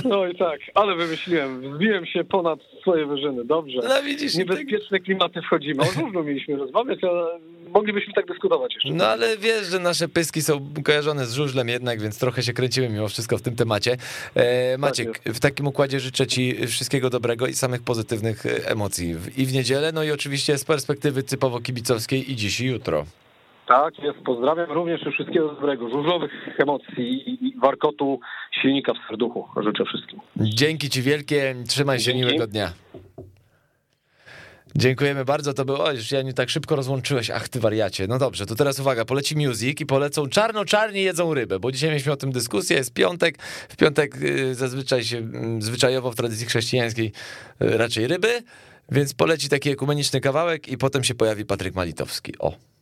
[0.04, 3.80] No i tak, ale wymyśliłem, wzbiłem się ponad swoje wyżyny, dobrze.
[3.88, 5.82] No widzisz, i tak- Niebezpieczne klimaty wchodzimy.
[5.82, 7.38] O różno mieliśmy rozmawiać, ale
[7.74, 8.90] moglibyśmy tak dyskutować jeszcze.
[8.92, 12.88] No ale wiesz, że nasze pyski są kojarzone z żużlem jednak, więc trochę się kręcimy
[12.88, 13.96] mimo wszystko w tym temacie.
[14.34, 19.46] E, Maciek, w takim układzie życzę ci wszystkiego dobrego i samych pozytywnych e, emocji i
[19.46, 23.04] w niedzielę, no i oczywiście z perspektywy typowo kibicowskiej i dziś i jutro.
[23.66, 28.20] Tak jest, pozdrawiam również i wszystkiego dobrego, żużlowych emocji i warkotu
[28.62, 29.48] silnika w serduchu.
[29.64, 30.20] Życzę wszystkim.
[30.36, 32.20] Dzięki ci wielkie, trzymaj się, Dzięki.
[32.20, 32.72] miłego dnia.
[34.78, 38.06] Dziękujemy bardzo, to było, już Janiu tak szybko rozłączyłeś, ach ty wariacie.
[38.06, 42.12] No dobrze, to teraz uwaga, poleci music i polecą czarno-czarni jedzą rybę, bo dzisiaj mieliśmy
[42.12, 47.06] o tym dyskusję, jest piątek, w piątek y, zazwyczaj się, mm, zwyczajowo w tradycji chrześcijańskiej
[47.62, 48.42] y, raczej ryby,
[48.92, 52.75] więc poleci taki ekumeniczny kawałek i potem się pojawi Patryk Malitowski, o.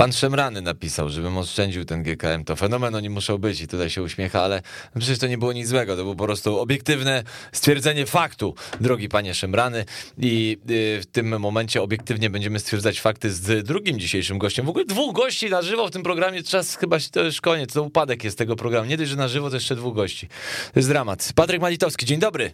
[0.00, 2.44] Pan Szemrany napisał, żebym oszczędził ten GKM.
[2.44, 4.62] To fenomen oni muszą być i tutaj się uśmiecha, ale
[4.98, 5.96] przecież to nie było nic złego.
[5.96, 9.84] To było po prostu obiektywne stwierdzenie faktu, drogi panie Szemrany.
[10.18, 14.66] I y, w tym momencie obiektywnie będziemy stwierdzać fakty z drugim dzisiejszym gościem.
[14.66, 16.42] W ogóle dwóch gości na żywo w tym programie.
[16.42, 17.72] Czas chyba to już koniec.
[17.72, 18.88] To upadek jest tego programu.
[18.88, 20.28] Nie dość, że na żywo, to jeszcze dwóch gości.
[20.72, 21.32] To jest dramat.
[21.34, 22.52] Patryk Malitowski, dzień dobry.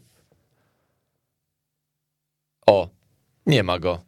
[2.67, 2.89] O,
[3.47, 4.06] nie ma go.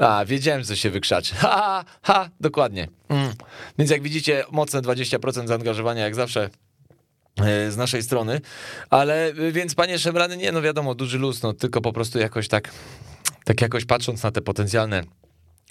[0.00, 1.34] A, wiedziałem, co się wykrzaczy.
[1.34, 2.88] Ha, ha, dokładnie.
[3.08, 3.32] Mm.
[3.78, 6.50] Więc jak widzicie, mocne 20% zaangażowania, jak zawsze
[7.36, 8.40] e, z naszej strony,
[8.90, 12.48] ale y, więc panie Szemrany, nie no wiadomo, duży luz, no tylko po prostu jakoś
[12.48, 12.70] tak,
[13.44, 15.02] tak jakoś patrząc na te potencjalne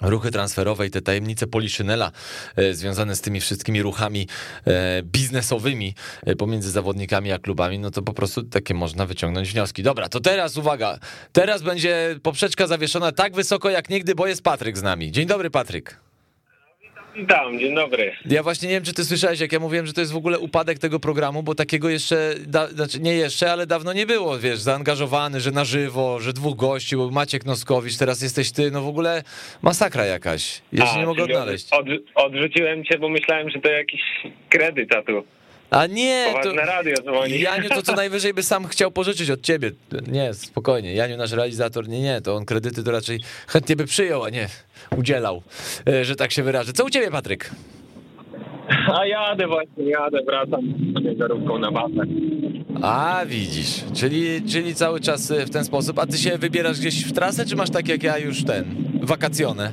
[0.01, 2.11] ruchy transferowe i te tajemnice Poliszynela
[2.55, 4.27] e, związane z tymi wszystkimi ruchami
[4.67, 9.83] e, biznesowymi e, pomiędzy zawodnikami a klubami, no to po prostu takie można wyciągnąć wnioski.
[9.83, 10.99] Dobra, to teraz uwaga,
[11.31, 15.11] teraz będzie poprzeczka zawieszona tak wysoko jak nigdy, bo jest Patryk z nami.
[15.11, 16.06] Dzień dobry Patryk.
[17.17, 18.11] Witam, dzień dobry.
[18.25, 20.39] Ja właśnie nie wiem, czy ty słyszałeś, jak ja mówiłem, że to jest w ogóle
[20.39, 24.59] upadek tego programu, bo takiego jeszcze, da, znaczy nie jeszcze, ale dawno nie było, wiesz,
[24.59, 28.87] zaangażowany, że na żywo, że dwóch gości, był Maciek Noskowicz, teraz jesteś ty, no w
[28.87, 29.23] ogóle
[29.61, 30.61] masakra jakaś.
[30.73, 31.67] Ja się nie mogę odnaleźć.
[31.71, 34.01] Od, odrzuciłem cię, bo myślałem, że to jakiś
[34.49, 35.23] kredyt, a tu
[35.71, 36.53] A nie, to...
[36.53, 37.39] radio dzwoni.
[37.39, 39.71] Janiu to co najwyżej by sam chciał pożyczyć od ciebie.
[40.07, 40.93] Nie, spokojnie.
[40.93, 44.47] Janiu, nasz realizator, nie, nie, to on kredyty to raczej chętnie by przyjął, a nie
[44.97, 45.41] udzielał,
[45.87, 46.73] e, że tak się wyrażę.
[46.73, 47.51] Co u ciebie, Patryk?
[48.93, 52.03] A jadę właśnie, jadę, wracam z ciężarówką na basę.
[52.81, 55.99] A, widzisz, czyli, czyli cały czas e, w ten sposób.
[55.99, 58.65] A ty się wybierasz gdzieś w trasę, czy masz tak jak ja już ten,
[59.03, 59.71] wakacjone?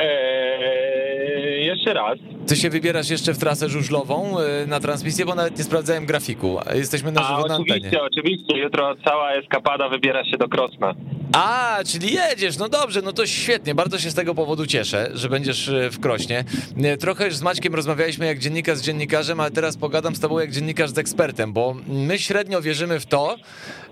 [0.00, 2.18] Eee, jeszcze raz.
[2.46, 6.58] Ty się wybierasz jeszcze w trasę żużlową e, na transmisję, bo nawet nie sprawdzałem grafiku.
[6.74, 7.76] Jesteśmy na A żywo na antenie.
[7.76, 10.94] oczywiście, oczywiście, jutro cała eskapada wybiera się do Krosna.
[11.32, 15.28] A, czyli jedziesz, no dobrze, no to świetnie, bardzo się z tego powodu cieszę, że
[15.28, 16.44] będziesz e, w Krośnie.
[16.84, 20.38] E, Trochę już z Maćkiem rozmawialiśmy jak dziennikarz z dziennikarzem, ale teraz pogadam z tobą
[20.38, 23.36] jak dziennikarz z ekspertem, bo my średnio wierzymy w to,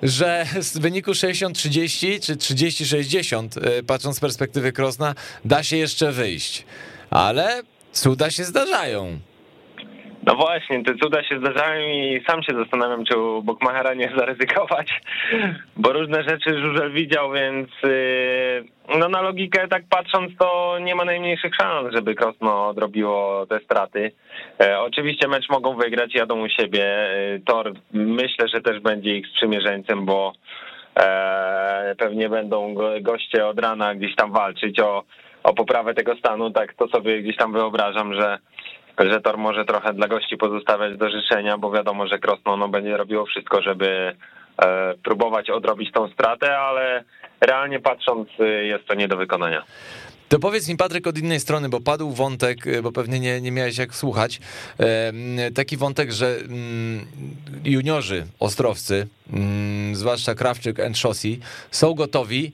[0.03, 6.65] że z wyniku 60-30 czy 30-60, e, patrząc z perspektywy Krosna, da się jeszcze wyjść.
[7.11, 7.63] Ale
[7.93, 9.19] cuda się zdarzają.
[10.27, 15.01] No właśnie, te cuda się zdarzają i sam się zastanawiam, czy u Bokmachera nie zaryzykować,
[15.77, 18.65] bo różne rzeczy Żużel widział, więc yy,
[18.99, 24.13] no na logikę tak patrząc, to nie ma najmniejszych szans, żeby Krosno odrobiło te straty.
[24.61, 26.85] E, oczywiście mecz mogą wygrać, jadą u siebie.
[26.85, 30.33] E, Tor myślę, że też będzie ich sprzymierzeńcem, bo
[30.97, 35.05] e, pewnie będą go, goście od rana gdzieś tam walczyć o,
[35.43, 38.39] o poprawę tego stanu, tak to sobie gdzieś tam wyobrażam, że
[38.99, 42.97] że Tor może trochę dla gości pozostawiać do życzenia, bo wiadomo, że Krosno no, będzie
[42.97, 44.17] robiło wszystko, żeby
[44.63, 47.05] e, próbować odrobić tą stratę, ale
[47.41, 49.65] realnie patrząc y, jest to nie do wykonania.
[50.29, 53.53] To powiedz mi, Patryk, od innej strony, bo padł wątek, y, bo pewnie nie, nie
[53.53, 54.41] miałeś jak słuchać,
[54.79, 57.07] em, taki wątek, że mm,
[57.65, 62.53] juniorzy ostrowcy, mm, zwłaszcza Krawczyk and Szossi, są gotowi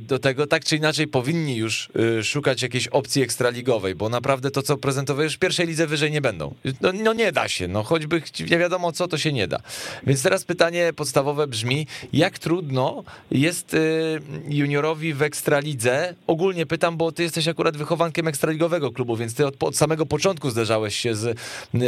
[0.00, 1.88] do tego, tak czy inaczej powinni już
[2.20, 6.20] y, szukać jakiejś opcji ekstraligowej, bo naprawdę to, co prezentowujesz w pierwszej lidze wyżej nie
[6.20, 6.54] będą.
[6.80, 9.58] No, no nie da się, no choćby nie wiadomo co, to się nie da.
[10.06, 16.14] Więc teraz pytanie podstawowe brzmi, jak trudno jest y, juniorowi w ekstralidze?
[16.26, 20.50] Ogólnie pytam, bo ty jesteś akurat wychowankiem ekstraligowego klubu, więc ty od, od samego początku
[20.50, 21.38] zderzałeś się z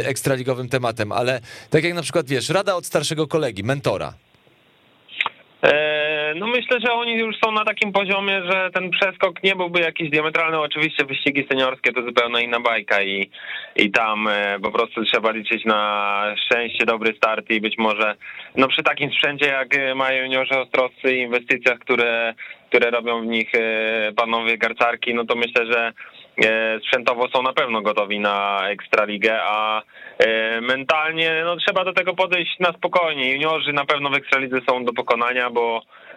[0.03, 4.13] ekstraligowym tematem, ale tak jak na przykład wiesz, rada od starszego kolegi, mentora.
[5.63, 5.98] E,
[6.35, 10.09] no myślę, że oni już są na takim poziomie, że ten przeskok nie byłby jakiś
[10.09, 10.59] diametralny.
[10.59, 13.29] Oczywiście wyścigi seniorskie to zupełnie inna bajka i,
[13.75, 18.15] i tam e, po prostu trzeba liczyć na szczęście, dobry start i być może
[18.55, 22.33] no przy takim sprzęcie jak mają juniorzy ostrowcy i inwestycjach, które,
[22.69, 25.93] które robią w nich e, panowie garcarki, no to myślę, że
[26.45, 29.81] e, sprzętowo są na pewno gotowi na Ekstraligę, a
[30.17, 33.31] e, mentalnie no, trzeba do tego podejść na spokojnie.
[33.31, 36.08] Juniorzy na pewno w Ekstralidze są do pokonania, bo e,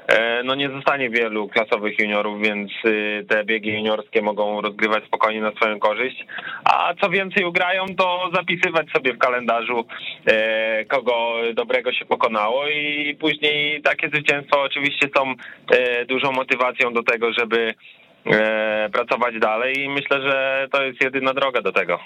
[0.45, 5.53] no nie zostanie wielu klasowych juniorów, więc y, te biegi juniorskie mogą rozgrywać spokojnie na
[5.53, 6.27] swoją korzyść.
[6.65, 9.85] A co więcej ugrają, to zapisywać sobie w kalendarzu,
[10.27, 15.35] e, kogo dobrego się pokonało i później takie zwycięstwa oczywiście są
[15.71, 17.75] e, dużą motywacją do tego, żeby
[18.27, 21.99] e, pracować dalej i myślę, że to jest jedyna droga do tego.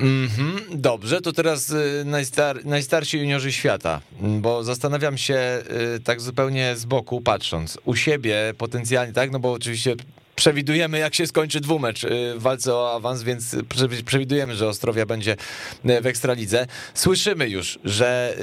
[0.00, 5.62] Mhm, dobrze, to teraz y, najstar, najstarsi juniorzy świata, bo zastanawiam się
[5.96, 9.94] y, tak zupełnie z boku patrząc, u siebie potencjalnie, tak, no bo oczywiście
[10.36, 15.06] przewidujemy jak się skończy dwumecz y, w walce o awans, więc prze- przewidujemy, że Ostrowia
[15.06, 15.36] będzie
[15.84, 16.66] w Ekstralidze.
[16.94, 18.36] Słyszymy już, że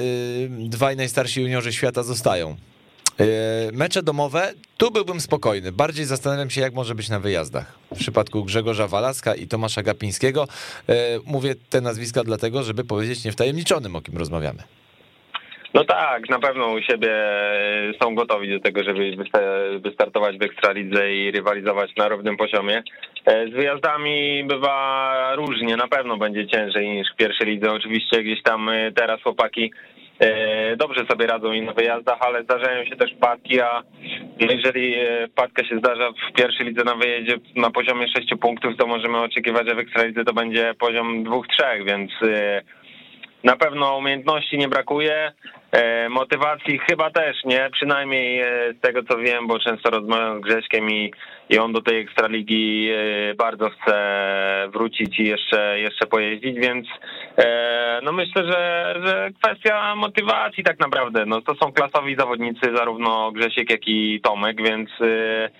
[0.48, 2.56] dwaj najstarsi juniorzy świata zostają.
[3.20, 3.24] Y,
[3.72, 5.72] Mecze domowe, tu byłbym spokojny.
[5.72, 7.78] Bardziej zastanawiam się, jak może być na wyjazdach.
[7.94, 10.44] W przypadku Grzegorza Walaska i Tomasza Gapińskiego
[10.90, 10.92] y,
[11.26, 14.62] mówię te nazwiska dlatego, żeby powiedzieć niewtajemniczonym, o kim rozmawiamy.
[15.74, 17.10] No tak, na pewno u siebie
[18.02, 22.82] są gotowi do tego, żeby wysta- wystartować w Ekstralidze i rywalizować na równym poziomie.
[23.26, 27.72] Z wyjazdami bywa różnie, na pewno będzie ciężej niż w pierwszej lidze.
[27.72, 29.72] Oczywiście gdzieś tam teraz chłopaki
[30.76, 33.82] dobrze sobie radzą i na wyjazdach, ale zdarzają się też wpadki, a
[34.40, 38.86] jeżeli e, wpadka się zdarza w pierwszej lidze na wyjeździe na poziomie 6 punktów, to
[38.86, 41.42] możemy oczekiwać, że w Ekstralidze to będzie poziom 2-3,
[41.86, 42.62] więc e,
[43.44, 45.32] na pewno umiejętności nie brakuje, e,
[46.10, 50.90] motywacji chyba też nie, przynajmniej e, z tego co wiem, bo często rozmawiam z Grześkiem
[50.90, 51.12] i,
[51.50, 53.96] i on do tej Ekstraligi e, bardzo chce
[54.72, 56.86] wrócić i jeszcze, jeszcze pojeździć, więc
[57.38, 63.32] e, no myślę, że, że kwestia motywacji tak naprawdę, no to są klasowi zawodnicy, zarówno
[63.32, 65.50] Grzesiek jak i Tomek, więc e,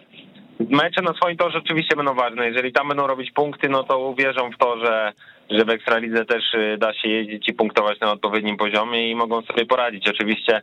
[0.61, 2.47] Mecze na swoim torze oczywiście będą ważne.
[2.47, 5.13] Jeżeli tam będą robić punkty, no to uwierzą w to, że,
[5.51, 9.43] że w Ekstralidze też y, da się jeździć i punktować na odpowiednim poziomie i mogą
[9.43, 10.09] sobie poradzić.
[10.09, 10.63] Oczywiście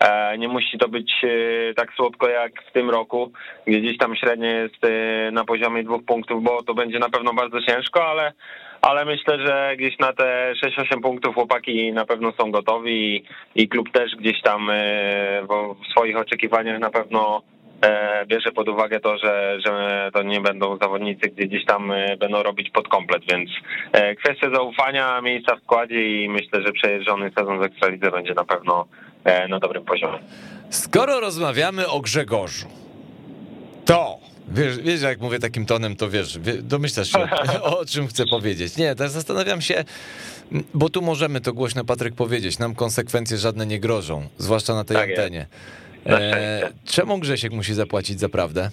[0.00, 3.32] e, nie musi to być e, tak słodko jak w tym roku,
[3.66, 7.34] gdzie gdzieś tam średnio jest e, na poziomie dwóch punktów, bo to będzie na pewno
[7.34, 8.32] bardzo ciężko, ale
[8.82, 13.24] ale myślę, że gdzieś na te 6-8 punktów chłopaki na pewno są gotowi i,
[13.62, 14.70] i klub też gdzieś tam
[15.48, 17.42] w, swoich oczekiwaniach na pewno
[18.26, 22.42] bierze pod uwagę to, że, że to nie będą zawodnicy, gdzie gdzieś tam e, będą
[22.42, 23.50] robić pod komplet, więc
[23.92, 28.44] e, kwestia zaufania, miejsca w składzie i myślę, że przejeżdżony sezon z Ekstralidze będzie na
[28.44, 28.86] pewno
[29.24, 30.18] e, na dobrym poziomie.
[30.70, 32.66] Skoro rozmawiamy o Grzegorzu,
[33.84, 37.18] to wiesz, wiesz jak mówię takim tonem, to wiesz, wie- domyślasz się,
[37.78, 38.76] o czym chcę powiedzieć.
[38.76, 39.84] Nie, teraz zastanawiam się,
[40.74, 44.96] bo tu możemy to głośno, Patryk, powiedzieć, nam konsekwencje żadne nie grożą, zwłaszcza na tej
[44.96, 45.20] Tak jest.
[45.20, 45.40] antenie.
[45.40, 48.70] Na E, czemu Grzesiek musi zapłacić za prawdę?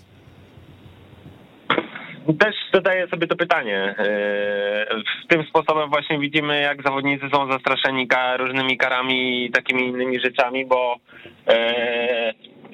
[2.39, 3.95] Też zadaję sobie to pytanie.
[3.99, 10.65] Yy, Tym sposobem właśnie widzimy, jak zawodnicy są zastraszeni różnymi karami i takimi innymi rzeczami,
[10.65, 10.95] bo
[11.47, 11.53] yy,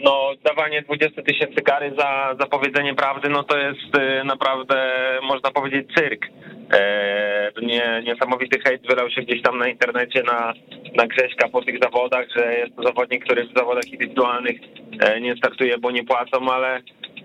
[0.04, 4.76] no, dawanie 20 tysięcy kary za, za powiedzenie prawdy, no to jest yy, naprawdę,
[5.24, 6.26] można powiedzieć, cyrk.
[6.26, 10.54] Yy, Nie, niesamowity hejt wylał się gdzieś tam na internecie na,
[10.96, 15.36] na Grześka po tych zawodach, że jest to zawodnik, który w zawodach indywidualnych yy, nie
[15.36, 16.82] startuje, bo nie płacą, ale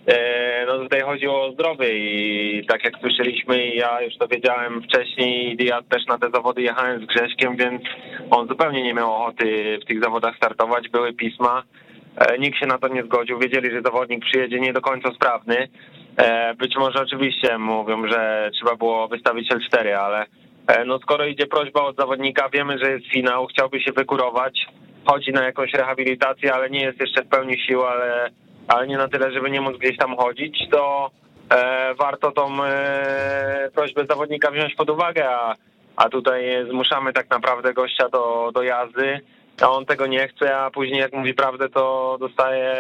[0.07, 5.57] E, No tutaj chodzi o zdrowie i tak jak słyszeliśmy, ja już to wiedziałem wcześniej,
[5.61, 7.83] ja też na te zawody jechałem z Grześkiem, więc
[8.31, 10.89] on zupełnie nie miał ochoty w tych zawodach startować.
[10.89, 11.92] Były pisma, e,
[12.39, 15.69] nikt się na to nie zgodził, wiedzieli, że zawodnik przyjedzie nie do końca sprawny.
[16.17, 20.27] E, Być może oczywiście mówią, że trzeba było wystawić L4, ale
[20.67, 24.67] e, no skoro idzie prośba od zawodnika, wiemy, że jest finał, chciałby się wykurować,
[25.07, 28.31] chodzi na jakąś rehabilitację, ale nie jest jeszcze w pełni sił, ale
[28.69, 31.11] ale nie na tyle, żeby nie móc gdzieś tam chodzić, to
[31.51, 35.55] e, warto tą e, prośbę zawodnika wziąć pod uwagę, a,
[35.97, 39.21] a tutaj zmuszamy tak naprawdę gościa do, do jazdy,
[39.61, 42.75] a on tego nie chce, a później jak mówi prawdę, to dostaje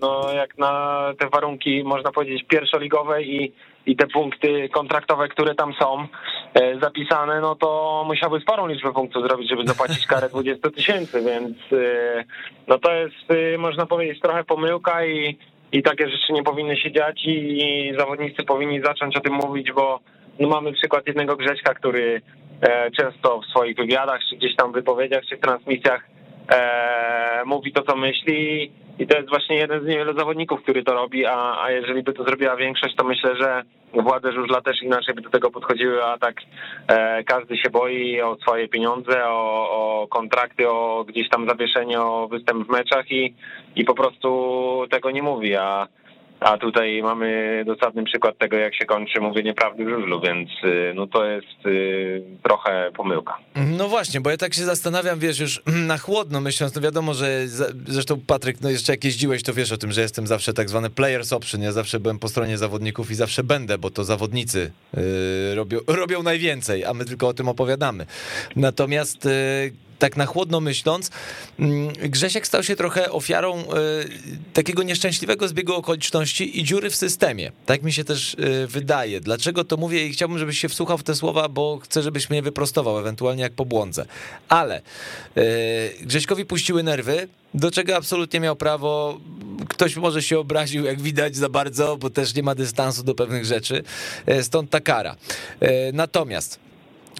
[0.00, 3.52] no jak na te warunki, można powiedzieć, pierwszoligowe i,
[3.86, 6.06] i te punkty kontraktowe, które tam są
[6.54, 11.56] e, zapisane, no to musiałby sporą liczbę punktów zrobić, żeby zapłacić karę 20 tysięcy, więc
[11.72, 12.24] e,
[12.68, 15.38] no to jest, e, można powiedzieć, trochę pomyłka i,
[15.72, 19.72] i takie rzeczy nie powinny się dziać i, i zawodnicy powinni zacząć o tym mówić,
[19.72, 20.00] bo
[20.38, 22.22] no mamy przykład jednego Grześka, który
[22.60, 26.04] e, często w swoich wywiadach, czy gdzieś tam wypowiedziach, czy w transmisjach
[26.52, 28.72] e, mówi to, co myśli.
[28.98, 32.12] I to jest właśnie jeden z niewielu zawodników, który to robi, a, a jeżeli by
[32.12, 33.62] to zrobiła większość, to myślę, że
[33.94, 36.36] władze żużla też inaczej by do tego podchodziły, a tak
[36.88, 42.28] e, każdy się boi o swoje pieniądze, o, o kontrakty, o gdzieś tam zawieszenie, o
[42.28, 43.34] występ w meczach i,
[43.76, 45.86] i po prostu tego nie mówi, a
[46.40, 50.92] a tutaj mamy dosadny przykład tego, jak się kończy mówienie prawdy w żużlu, więc y,
[50.94, 53.38] no to jest y, trochę pomyłka.
[53.78, 57.46] No właśnie, bo ja tak się zastanawiam, wiesz, już na chłodno myśląc, no wiadomo, że
[57.86, 60.90] zresztą Patryk, no jeszcze jak jeździłeś, to wiesz o tym, że jestem zawsze tak zwany
[60.90, 65.02] players option, ja zawsze byłem po stronie zawodników i zawsze będę, bo to zawodnicy yy,
[65.54, 68.06] robią, robią najwięcej, a my tylko o tym opowiadamy.
[68.56, 71.10] Natomiast yy, tak na chłodno myśląc,
[71.58, 73.64] mm, Grzesiek stał się trochę ofiarą y,
[74.52, 77.52] takiego nieszczęśliwego zbiegu okoliczności i dziury w systemie.
[77.66, 79.20] Tak mi się też y, wydaje.
[79.20, 82.42] Dlaczego to mówię i chciałbym, żebyś się wsłuchał w te słowa, bo chcę, żebyś mnie
[82.42, 84.06] wyprostował, ewentualnie jak pobłądzę.
[84.48, 84.82] Ale
[85.36, 85.42] y,
[86.02, 89.20] Grześkowi puściły nerwy, do czego absolutnie miał prawo.
[89.68, 93.44] Ktoś może się obraził, jak widać, za bardzo, bo też nie ma dystansu do pewnych
[93.44, 93.82] rzeczy.
[94.42, 95.16] Stąd ta kara.
[95.92, 96.67] Natomiast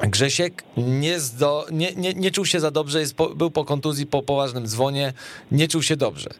[0.01, 4.23] Grzesiek nie, zdo, nie, nie, nie czuł się za dobrze, po, był po kontuzji, po
[4.23, 5.13] poważnym dzwonie,
[5.53, 6.31] nie czuł się dobrze.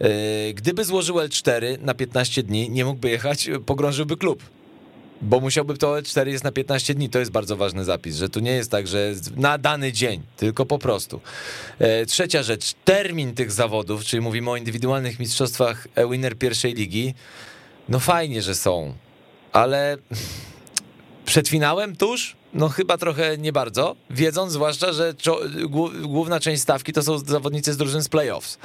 [0.00, 0.08] Yy,
[0.54, 4.42] gdyby złożył L4 na 15 dni, nie mógłby jechać, pogrążyłby klub.
[5.22, 8.40] Bo musiałby to L4 jest na 15 dni, to jest bardzo ważny zapis, że tu
[8.40, 11.20] nie jest tak, że na dany dzień, tylko po prostu.
[11.80, 17.14] Yy, trzecia rzecz, termin tych zawodów, czyli mówimy o indywidualnych mistrzostwach winner pierwszej ligi,
[17.88, 18.94] no fajnie, że są,
[19.52, 19.96] ale
[21.24, 25.14] przed finałem tuż no chyba trochę nie bardzo, wiedząc zwłaszcza, że
[26.02, 28.58] główna część stawki to są zawodnicy z drużyn z playoffs,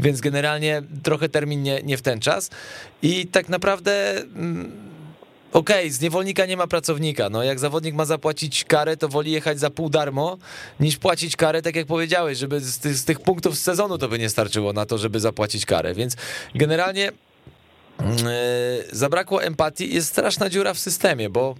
[0.00, 2.50] więc generalnie trochę termin nie, nie w ten czas
[3.02, 4.20] i tak naprawdę...
[4.20, 4.72] Mm,
[5.52, 7.30] okej, okay, z niewolnika nie ma pracownika.
[7.30, 10.38] No jak zawodnik ma zapłacić karę, to woli jechać za pół darmo,
[10.80, 14.08] niż płacić karę, tak jak powiedziałeś, żeby z tych, z tych punktów z sezonu to
[14.08, 15.94] by nie starczyło na to, żeby zapłacić karę.
[15.94, 16.16] Więc
[16.54, 17.12] generalnie
[18.00, 18.06] yy,
[18.92, 19.94] zabrakło empatii.
[19.94, 21.54] Jest straszna dziura w systemie, bo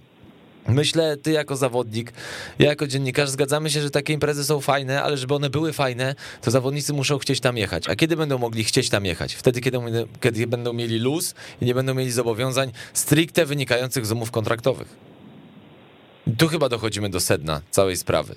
[0.67, 2.13] Myślę, ty jako zawodnik,
[2.59, 6.15] ja jako dziennikarz zgadzamy się, że takie imprezy są fajne, ale żeby one były fajne,
[6.41, 7.89] to zawodnicy muszą chcieć tam jechać.
[7.89, 9.33] A kiedy będą mogli chcieć tam jechać?
[9.33, 9.79] Wtedy, kiedy,
[10.21, 14.95] kiedy będą mieli luz i nie będą mieli zobowiązań stricte wynikających z umów kontraktowych.
[16.37, 18.35] Tu chyba dochodzimy do sedna całej sprawy.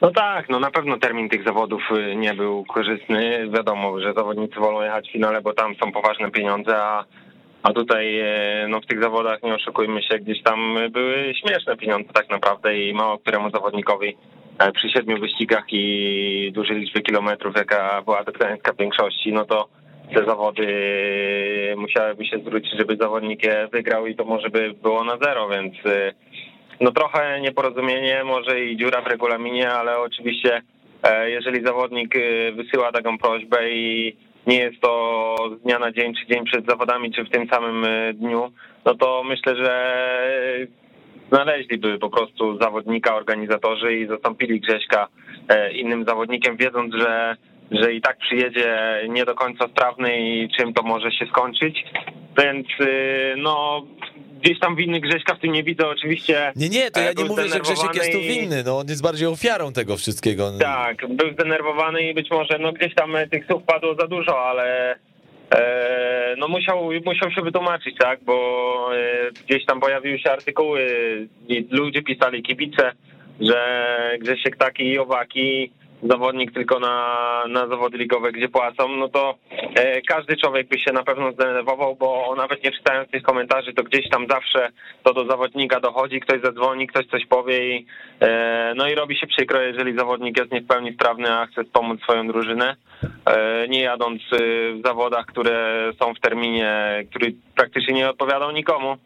[0.00, 3.48] No tak, no na pewno termin tych zawodów y, nie był korzystny.
[3.50, 7.04] Wiadomo, że zawodnicy wolą jechać w finale, bo tam są poważne pieniądze, a
[7.64, 12.12] a tutaj e, no, w tych zawodach, nie oszukujmy się, gdzieś tam były śmieszne pieniądze
[12.12, 14.16] tak naprawdę i mało któremu zawodnikowi
[14.58, 19.68] e, przy siedmiu wyścigach i dużej liczbie kilometrów, jaka była w większości, no to
[20.14, 20.66] te zawody
[21.76, 25.74] musiałyby się zwrócić, żeby zawodnik je wygrał i to może by było na zero, więc
[25.86, 26.12] e,
[26.80, 30.62] no trochę nieporozumienie, może i dziura w regulaminie, ale oczywiście
[31.24, 32.14] jeżeli zawodnik
[32.54, 34.16] wysyła taką prośbę i
[34.46, 37.84] nie jest to z dnia na dzień, czy dzień przed zawodami, czy w tym samym
[37.84, 38.52] e, dniu,
[38.84, 40.66] no to myślę, że
[41.32, 45.08] znaleźliby po prostu zawodnika organizatorzy i zastąpili Grześka
[45.48, 47.36] e, innym zawodnikiem, wiedząc, że
[47.70, 51.84] że i tak przyjedzie nie do końca sprawny i czym to może się skończyć.
[52.38, 52.86] Więc e,
[53.36, 53.82] no
[54.44, 56.52] gdzieś tam winny Grześka w tym nie widzę oczywiście.
[56.56, 59.28] Nie, nie, to ja nie mówię, że Grzesiek jest tu winny, no on jest bardziej
[59.28, 60.52] ofiarą tego wszystkiego.
[60.60, 64.96] Tak, był zdenerwowany i być może no gdzieś tam tych słów padło za dużo, ale
[65.50, 70.88] e, no musiał, musiał się wytłumaczyć, tak, bo e, gdzieś tam pojawiły się artykuły
[71.70, 72.92] ludzie pisali kibice,
[73.40, 73.90] że
[74.20, 75.72] Grzesiek taki i owaki
[76.10, 79.34] zawodnik tylko na, na zawody ligowe, gdzie płacą, no to
[79.74, 83.82] e, każdy człowiek by się na pewno zdenerwował, bo nawet nie czytając tych komentarzy, to
[83.82, 84.70] gdzieś tam zawsze
[85.02, 87.86] to do zawodnika dochodzi, ktoś zadzwoni, ktoś coś powie i
[88.20, 91.64] e, no i robi się przykro, jeżeli zawodnik jest nie w pełni sprawny, a chce
[91.64, 92.76] wspomóc swoją drużynę,
[93.26, 94.36] e, nie jadąc e,
[94.72, 98.96] w zawodach, które są w terminie, który praktycznie nie odpowiadał nikomu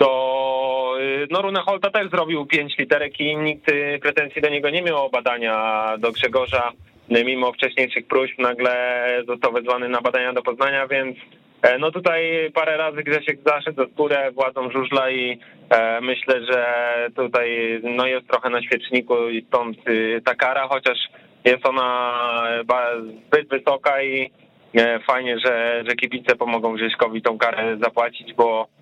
[0.00, 4.70] to y, no Rune Holta też zrobił pięć literek i nikt y, pretensji do niego
[4.70, 6.72] nie miał o badania do Grzegorza.
[7.24, 8.74] Mimo wcześniejszych próśb nagle
[9.26, 11.16] został wezwany na badania do Poznania, więc
[11.62, 15.38] e, no tutaj parę razy Grzesiek zaszedł za skórę władzą żużla i
[15.70, 16.64] e, myślę, że
[17.16, 20.98] tutaj no jest trochę na świeczniku i stąd y, ta kara, chociaż
[21.44, 22.12] jest ona
[23.26, 24.30] zbyt wysoka i
[24.74, 28.79] e, fajnie, że, że kibice pomogą Grześkowi tą karę zapłacić, bo e,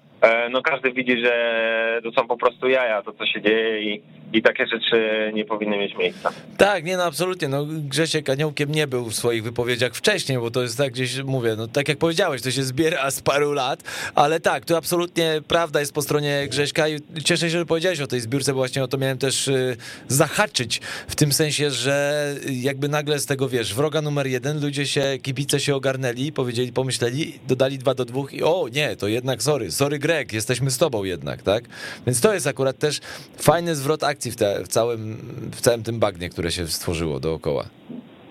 [0.50, 4.02] no każdy widzi, że to są po prostu jaja, to co się dzieje i,
[4.32, 6.30] i takie rzeczy nie powinny mieć miejsca.
[6.56, 10.62] Tak, nie no absolutnie, no Grzesiek aniołkiem nie był w swoich wypowiedziach wcześniej, bo to
[10.62, 13.82] jest tak gdzieś, mówię, no tak jak powiedziałeś, to się zbiera z paru lat,
[14.14, 18.06] ale tak, tu absolutnie prawda jest po stronie Grześka i cieszę się, że powiedziałeś o
[18.06, 19.76] tej zbiórce, bo właśnie o to miałem też y,
[20.08, 25.18] zahaczyć, w tym sensie, że jakby nagle z tego, wiesz, wroga numer jeden, ludzie się,
[25.22, 29.70] kibice się ogarnęli, powiedzieli, pomyśleli, dodali dwa do dwóch i o nie, to jednak sorry,
[29.70, 31.64] sorry Greg, jesteśmy z tobą jednak, tak?
[32.06, 33.00] Więc to jest akurat też
[33.42, 35.16] fajny zwrot akcji w, te, w, całym,
[35.52, 37.64] w całym tym bagnie, które się stworzyło dookoła.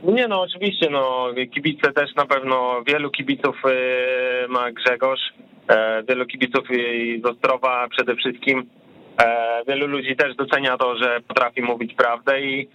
[0.04, 5.20] Nie no, oczywiście, no kibice też na pewno, wielu kibiców y, ma Grzegorz,
[5.70, 6.64] e, wielu kibiców
[7.24, 8.66] z Ostrowa przede wszystkim,
[9.22, 12.68] e, wielu ludzi też docenia to, że potrafi mówić prawdę i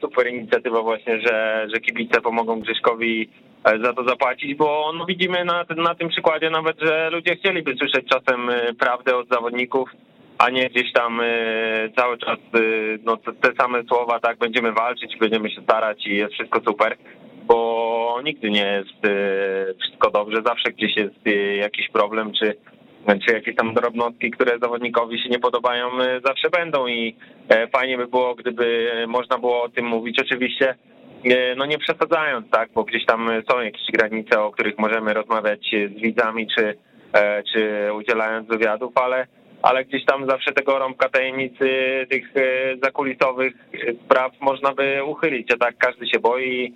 [0.00, 3.28] super inicjatywa właśnie, że, że kibice pomogą Grześkowi
[3.84, 8.08] za to zapłacić, bo no widzimy na, na tym przykładzie nawet, że ludzie chcieliby słyszeć
[8.08, 9.90] czasem prawdę od zawodników,
[10.38, 11.20] a nie gdzieś tam
[11.96, 12.38] cały czas
[13.04, 16.96] no, te same słowa, tak, będziemy walczyć, będziemy się starać i jest wszystko super,
[17.44, 19.14] bo nigdy nie jest
[19.80, 21.26] wszystko dobrze, zawsze gdzieś jest
[21.60, 22.56] jakiś problem, czy
[23.26, 25.90] czy jakieś tam drobnotki, które zawodnikowi się nie podobają,
[26.24, 27.16] zawsze będą i
[27.72, 30.18] fajnie by było, gdyby można było o tym mówić.
[30.20, 30.74] Oczywiście
[31.56, 36.00] no nie przesadzając, tak, bo gdzieś tam są jakieś granice, o których możemy rozmawiać z
[36.00, 36.76] widzami, czy,
[37.52, 39.26] czy udzielając wywiadów, ale,
[39.62, 41.68] ale gdzieś tam zawsze tego rąbka tajemnicy
[42.10, 42.32] tych
[42.82, 43.54] zakulisowych
[44.04, 46.74] spraw można by uchylić, a tak każdy się boi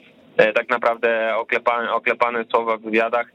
[0.55, 3.27] tak naprawdę oklepane, oklepane słowa w wywiadach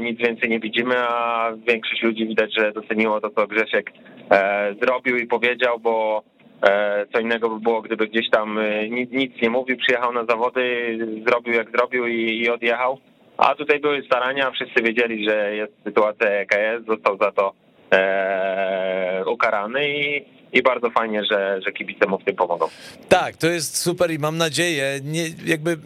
[0.00, 3.92] nic więcej nie widzimy, a większość ludzi widać, że doceniło to, co Grzesiek
[4.82, 6.22] zrobił i powiedział, bo
[7.12, 8.60] co innego by było, gdyby gdzieś tam
[8.90, 12.98] nic, nic nie mówił, przyjechał na zawody, zrobił jak zrobił i, i odjechał.
[13.36, 17.52] A tutaj były starania, wszyscy wiedzieli, że jest sytuacja jaka jest, został za to
[17.92, 20.24] e, ukarany i,
[20.56, 22.68] i bardzo fajnie, że, że kibice mu w tym pomogą.
[23.08, 25.78] Tak, to jest super i mam nadzieję, nie, jakby,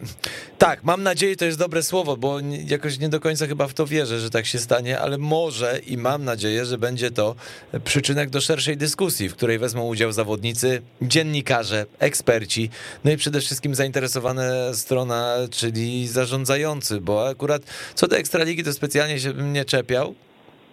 [0.57, 3.85] tak, mam nadzieję to jest dobre słowo, bo jakoś nie do końca chyba w to
[3.85, 7.35] wierzę, że tak się stanie, ale może i mam nadzieję, że będzie to
[7.83, 12.69] przyczynek do szerszej dyskusji, w której wezmą udział zawodnicy, dziennikarze, eksperci,
[13.03, 17.61] no i przede wszystkim zainteresowana strona, czyli zarządzający, bo akurat
[17.95, 20.15] co do Ekstraligi to specjalnie się bym nie czepiał,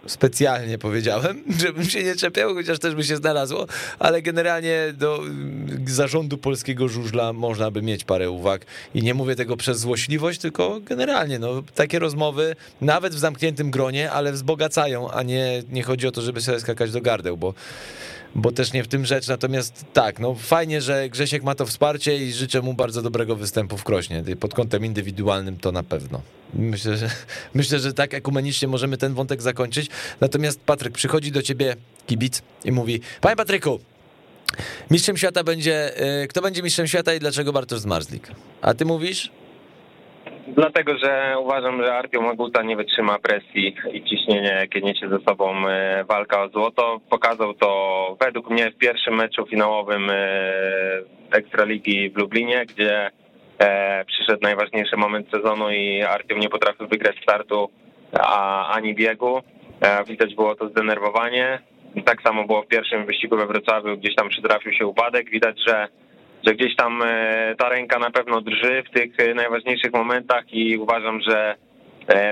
[0.07, 3.67] specjalnie powiedziałem, żebym się nie czepiał, chociaż też by się znalazło,
[3.99, 5.23] ale generalnie do
[5.87, 8.67] zarządu polskiego żużla można by mieć parę uwag.
[8.95, 14.11] I nie mówię tego przez złośliwość, tylko generalnie, no takie rozmowy, nawet w zamkniętym gronie,
[14.11, 17.55] ale wzbogacają, a nie, nie chodzi o to, żeby sobie skakać do gardeł, bo
[18.35, 19.29] bo też nie w tym rzecz.
[19.29, 23.77] Natomiast tak, no fajnie, że Grzesiek ma to wsparcie i życzę mu bardzo dobrego występu
[23.77, 24.25] w Krośnie.
[24.41, 26.21] Pod kątem indywidualnym to na pewno.
[26.55, 27.11] Myślę, że,
[27.55, 29.91] myślę, że tak ekumenicznie możemy ten wątek zakończyć.
[30.21, 31.77] Natomiast Patryk, przychodzi do ciebie
[32.07, 33.81] kibic i mówi, panie Patryku,
[34.91, 35.93] mistrzem świata będzie,
[36.29, 38.29] kto będzie mistrzem świata i dlaczego Bartosz Zmarzlik?
[38.63, 39.31] A ty mówisz?
[40.55, 45.55] Dlatego, że uważam, że Artio Maguta nie wytrzyma presji i ciśnienia, jakie niesie ze sobą
[46.09, 47.01] walka o złoto.
[47.11, 50.11] Pokazał to według mnie w pierwszym meczu finałowym
[51.31, 53.11] Ekstraligi w Lublinie, gdzie
[54.07, 57.71] przyszedł najważniejszy moment sezonu i Artiom nie potrafił wygrać startu
[58.21, 59.43] a, ani biegu.
[60.07, 61.59] Widać było to zdenerwowanie.
[62.05, 65.31] Tak samo było w pierwszym wyścigu we Wrocławiu, gdzieś tam przytrafił się upadek.
[65.31, 65.89] Widać, że
[66.47, 67.03] że gdzieś tam
[67.59, 71.55] ta ręka na pewno drży w tych najważniejszych momentach i uważam, że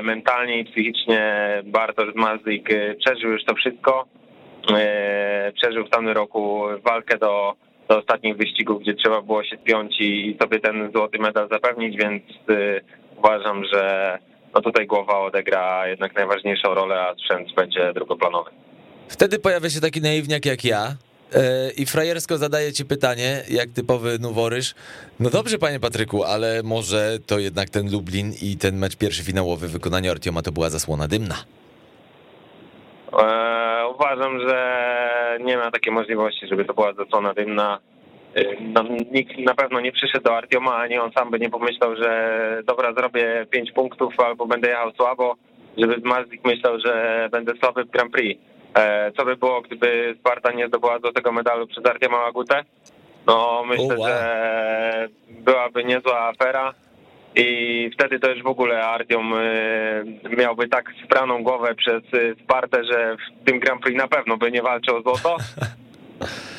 [0.03, 4.07] mentalnie i psychicznie Bartosz Mazlik przeżył już to wszystko.
[5.55, 7.55] Przeżył w tamtym roku walkę do,
[7.89, 12.23] do ostatnich wyścigów, gdzie trzeba było się spiąć i sobie ten złoty medal zapewnić, więc
[13.17, 14.19] uważam, że
[14.55, 18.51] no tutaj głowa odegra jednak najważniejszą rolę, a sprzęt będzie drugoplanowy.
[19.09, 20.97] Wtedy pojawia się taki naiwniak jak ja,
[21.77, 24.75] i frajersko zadaje ci pytanie, jak typowy nuworyż.
[25.21, 29.69] No dobrze, panie Patryku, ale może to jednak ten Lublin i ten mecz pierwszy finałowy
[29.69, 31.35] w wykonaniu Artioma to była zasłona dymna?
[33.19, 37.79] Eee, uważam, że nie ma takiej możliwości, żeby to była zasłona dymna.
[38.61, 42.63] No, nikt na pewno nie przyszedł do Artioma, ani on sam by nie pomyślał, że
[42.67, 45.37] dobra, zrobię pięć punktów albo będę jechał słabo,
[45.79, 48.41] żeby Zmarzik myślał, że będę słaby w Grand Prix.
[49.17, 52.65] Co by było, gdyby Sparta nie zdobyła do tego medalu przez Artiema Magutę?
[53.27, 54.09] No myślę, oh, wow.
[54.09, 56.75] że byłaby niezła afera
[57.35, 59.35] i wtedy to już w ogóle Artiom
[60.39, 62.03] miałby tak spraną głowę przez
[62.45, 65.37] Spartę, że w tym Grand Prix na pewno by nie walczył o złoto.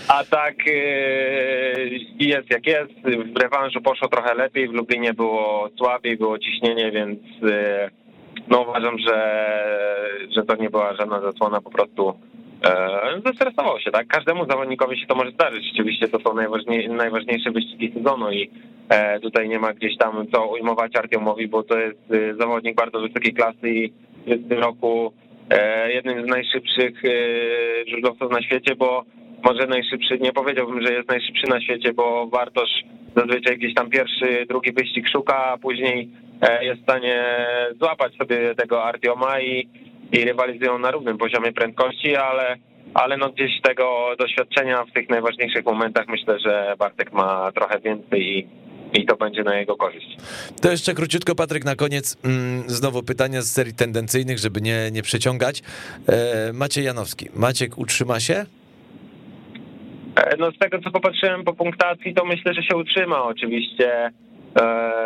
[0.07, 0.55] A tak
[2.19, 2.93] jest jak jest.
[3.33, 7.19] W rewanżu poszło trochę lepiej, w Lublinie było słabiej, było ciśnienie, więc
[8.49, 9.17] no uważam, że,
[10.35, 12.13] że to nie była żadna zasłona, po prostu
[12.65, 14.07] e, zestresował się, tak?
[14.07, 15.71] Każdemu zawodnikowi się to może zdarzyć.
[15.73, 18.49] Oczywiście to są najważniej, najważniejsze wyścigi sezonu i
[18.89, 22.99] e, tutaj nie ma gdzieś tam co ujmować Artiomowi, bo to jest e, zawodnik bardzo
[22.99, 23.93] wysokiej klasy i
[24.25, 25.13] jest w tym roku
[25.49, 27.09] e, jednym z najszybszych e,
[27.91, 29.03] żużlowców na świecie, bo
[29.43, 32.83] może najszybszy, nie powiedziałbym, że jest najszybszy na świecie, bo Bartosz
[33.15, 36.07] zazwyczaj gdzieś tam pierwszy, drugi wyścig szuka, a później e,
[36.61, 37.23] jest w stanie
[37.79, 39.67] złapać sobie tego Artioma i,
[40.11, 42.55] i rywalizują na równym poziomie prędkości, ale,
[42.93, 48.21] ale no gdzieś tego doświadczenia w tych najważniejszych momentach myślę, że Bartek ma trochę więcej
[48.21, 48.47] i,
[48.93, 50.17] i to będzie na jego korzyść.
[50.61, 55.01] To jeszcze króciutko, Patryk, na koniec mm, znowu pytania z serii tendencyjnych, żeby nie, nie
[55.01, 55.61] przeciągać.
[56.09, 57.27] E, Maciej Janowski.
[57.35, 58.45] Maciek utrzyma się?
[60.15, 64.11] E, No z tego co popatrzyłem po punktacji, to myślę, że się utrzyma oczywiście.
[64.61, 64.97] Eee,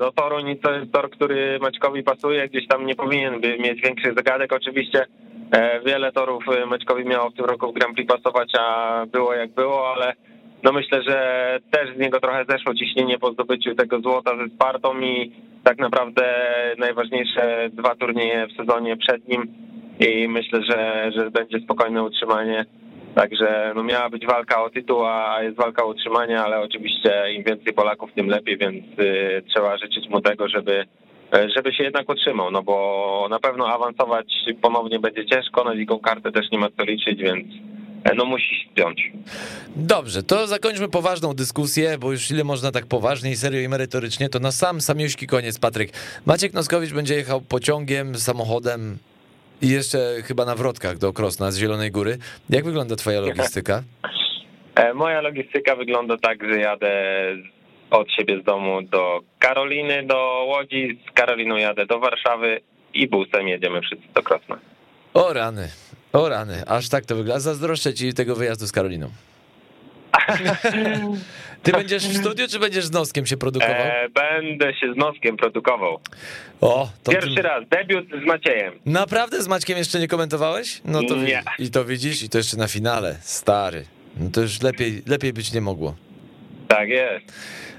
[0.00, 4.14] No Toruń to jest tor, który Maćkowi pasuje, gdzieś tam nie powinien by mieć większych
[4.14, 4.52] zagadek.
[4.52, 5.06] Oczywiście
[5.52, 9.34] e, wiele torów e, Maćkowi miało w tym roku w Grand Prix pasować, a było
[9.34, 10.12] jak było, ale
[10.62, 15.00] no myślę, że też z niego trochę zeszło ciśnienie po zdobyciu tego złota ze Spartą
[15.00, 15.32] i
[15.64, 16.22] tak naprawdę
[16.78, 19.54] najważniejsze dwa turnieje w sezonie przed nim
[20.00, 22.64] i myślę, że, że będzie spokojne utrzymanie.
[23.18, 27.44] Także no miała być walka o tytuł, a jest walka o utrzymanie, ale oczywiście im
[27.44, 30.86] więcej Polaków, tym lepiej, więc y, trzeba życzyć mu tego, żeby,
[31.34, 34.26] y, żeby się jednak utrzymał, no bo na pewno awansować
[34.62, 38.68] ponownie będzie ciężko, na dziką kartę też nie ma co liczyć, więc y, no musi
[38.72, 39.12] spiąć.
[39.76, 44.28] Dobrze, to zakończmy poważną dyskusję, bo już ile można tak poważnie i serio i merytorycznie,
[44.28, 45.90] to na sam samiuśki koniec, Patryk.
[46.26, 48.98] Maciek Noskowicz będzie jechał pociągiem, samochodem
[49.62, 52.18] i jeszcze chyba na wrotkach do Krosna z Zielonej Góry.
[52.50, 53.82] Jak wygląda twoja logistyka?
[54.74, 56.92] E, Moja logistyka wygląda tak, że jadę
[57.90, 62.60] od siebie z domu do Karoliny, do Łodzi, z Karoliną jadę do Warszawy
[62.94, 64.58] i busem jedziemy wszyscy do Krosna.
[65.14, 65.68] O rany,
[66.12, 67.40] o rany, aż tak to wygląda.
[67.40, 69.10] Zazdroszczę ci tego wyjazdu z Karoliną.
[71.62, 73.76] Ty będziesz w studiu, czy będziesz z Noskiem się produkował?
[73.76, 76.00] E, będę się z Noskiem produkował.
[76.60, 77.42] O, Pierwszy ty...
[77.42, 78.74] raz, debiut z Maciejem.
[78.86, 80.80] Naprawdę z Maćkiem jeszcze nie komentowałeś?
[80.84, 81.42] No to Nie.
[81.58, 83.16] I to widzisz, i to jeszcze na finale.
[83.20, 83.84] Stary.
[84.16, 85.94] No to już lepiej, lepiej być nie mogło.
[86.68, 87.24] Tak jest.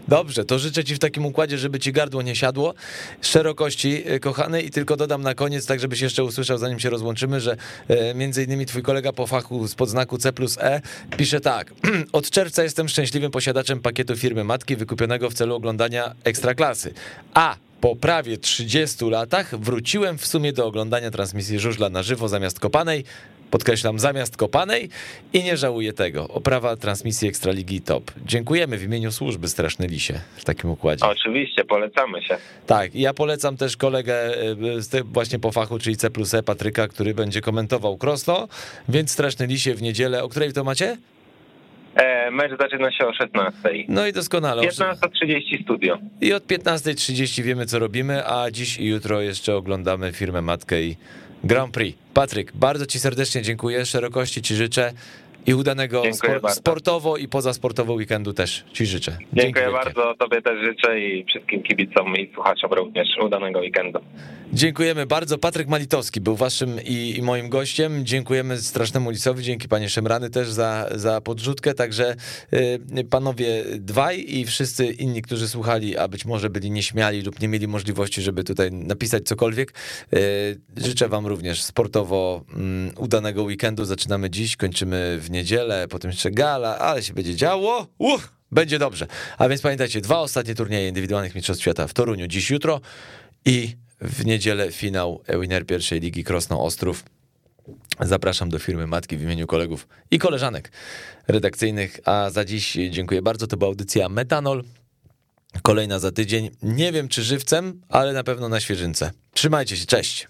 [0.07, 2.73] Dobrze, to życzę ci w takim układzie, żeby ci gardło nie siadło.
[3.21, 7.41] Szerokości, e, kochany, i tylko dodam na koniec, tak żebyś jeszcze usłyszał, zanim się rozłączymy,
[7.41, 10.81] że e, między innymi twój kolega po fachu z podznaku C plus E
[11.17, 11.73] pisze tak.
[12.11, 16.93] Od czerwca jestem szczęśliwym posiadaczem pakietu firmy matki wykupionego w celu oglądania ekstraklasy.
[17.33, 22.59] A po prawie 30 latach wróciłem w sumie do oglądania transmisji żużla na żywo zamiast
[22.59, 23.03] kopanej.
[23.51, 24.89] Podkreślam, zamiast kopanej
[25.33, 26.27] i nie żałuję tego.
[26.27, 28.11] Oprawa transmisji Ekstraligi top.
[28.25, 31.05] Dziękujemy w imieniu służby Straszny Lisie w takim układzie.
[31.05, 32.37] Oczywiście, polecamy się.
[32.67, 34.15] Tak, ja polecam też kolegę
[34.93, 38.47] e, właśnie po fachu, czyli C plus E, Patryka, który będzie komentował Krosno,
[38.89, 40.23] więc Straszny Lisie w niedzielę.
[40.23, 40.97] O której to macie?
[41.95, 43.59] E, mecz zaczyna się o 16.
[43.87, 44.61] No i doskonale.
[44.61, 45.97] 15.30 studio.
[46.21, 50.95] I od 15.30 wiemy, co robimy, a dziś i jutro jeszcze oglądamy firmę Matkę i
[51.43, 51.97] Grand Prix.
[52.13, 54.93] Patryk, bardzo ci serdecznie dziękuję, szerokości ci życzę
[55.45, 59.11] i udanego spor- sportowo i pozasportowo weekendu też ci życzę.
[59.11, 59.83] Dzięki Dziękuję wielkie.
[59.85, 63.99] bardzo, tobie też życzę i wszystkim kibicom i słuchaczom również udanego weekendu.
[64.53, 65.37] Dziękujemy bardzo.
[65.37, 68.05] Patryk Malitowski był waszym i, i moim gościem.
[68.05, 71.73] Dziękujemy Strasznemu Lisowi, dzięki panie Szemrany też za, za podrzutkę.
[71.73, 72.15] Także
[72.53, 77.47] y, panowie dwaj i wszyscy inni, którzy słuchali, a być może byli nieśmiali lub nie
[77.47, 79.73] mieli możliwości, żeby tutaj napisać cokolwiek.
[80.13, 83.85] Y, życzę wam również sportowo mm, udanego weekendu.
[83.85, 87.87] Zaczynamy dziś, kończymy w niedzielę, potem jeszcze gala, ale się będzie działo.
[87.97, 88.29] Uch!
[88.51, 89.07] Będzie dobrze.
[89.37, 92.81] A więc pamiętajcie, dwa ostatnie turnieje indywidualnych Mistrzostw Świata w Toruniu dziś, jutro
[93.45, 97.03] i w niedzielę finał winner pierwszej ligi Krosno Ostrów.
[97.99, 100.71] Zapraszam do firmy Matki w imieniu kolegów i koleżanek
[101.27, 101.99] redakcyjnych.
[102.05, 103.47] A za dziś dziękuję bardzo.
[103.47, 104.63] To była audycja Metanol.
[105.61, 106.49] Kolejna za tydzień.
[106.63, 109.11] Nie wiem czy żywcem, ale na pewno na świeżynce.
[109.33, 110.27] Trzymajcie się, cześć.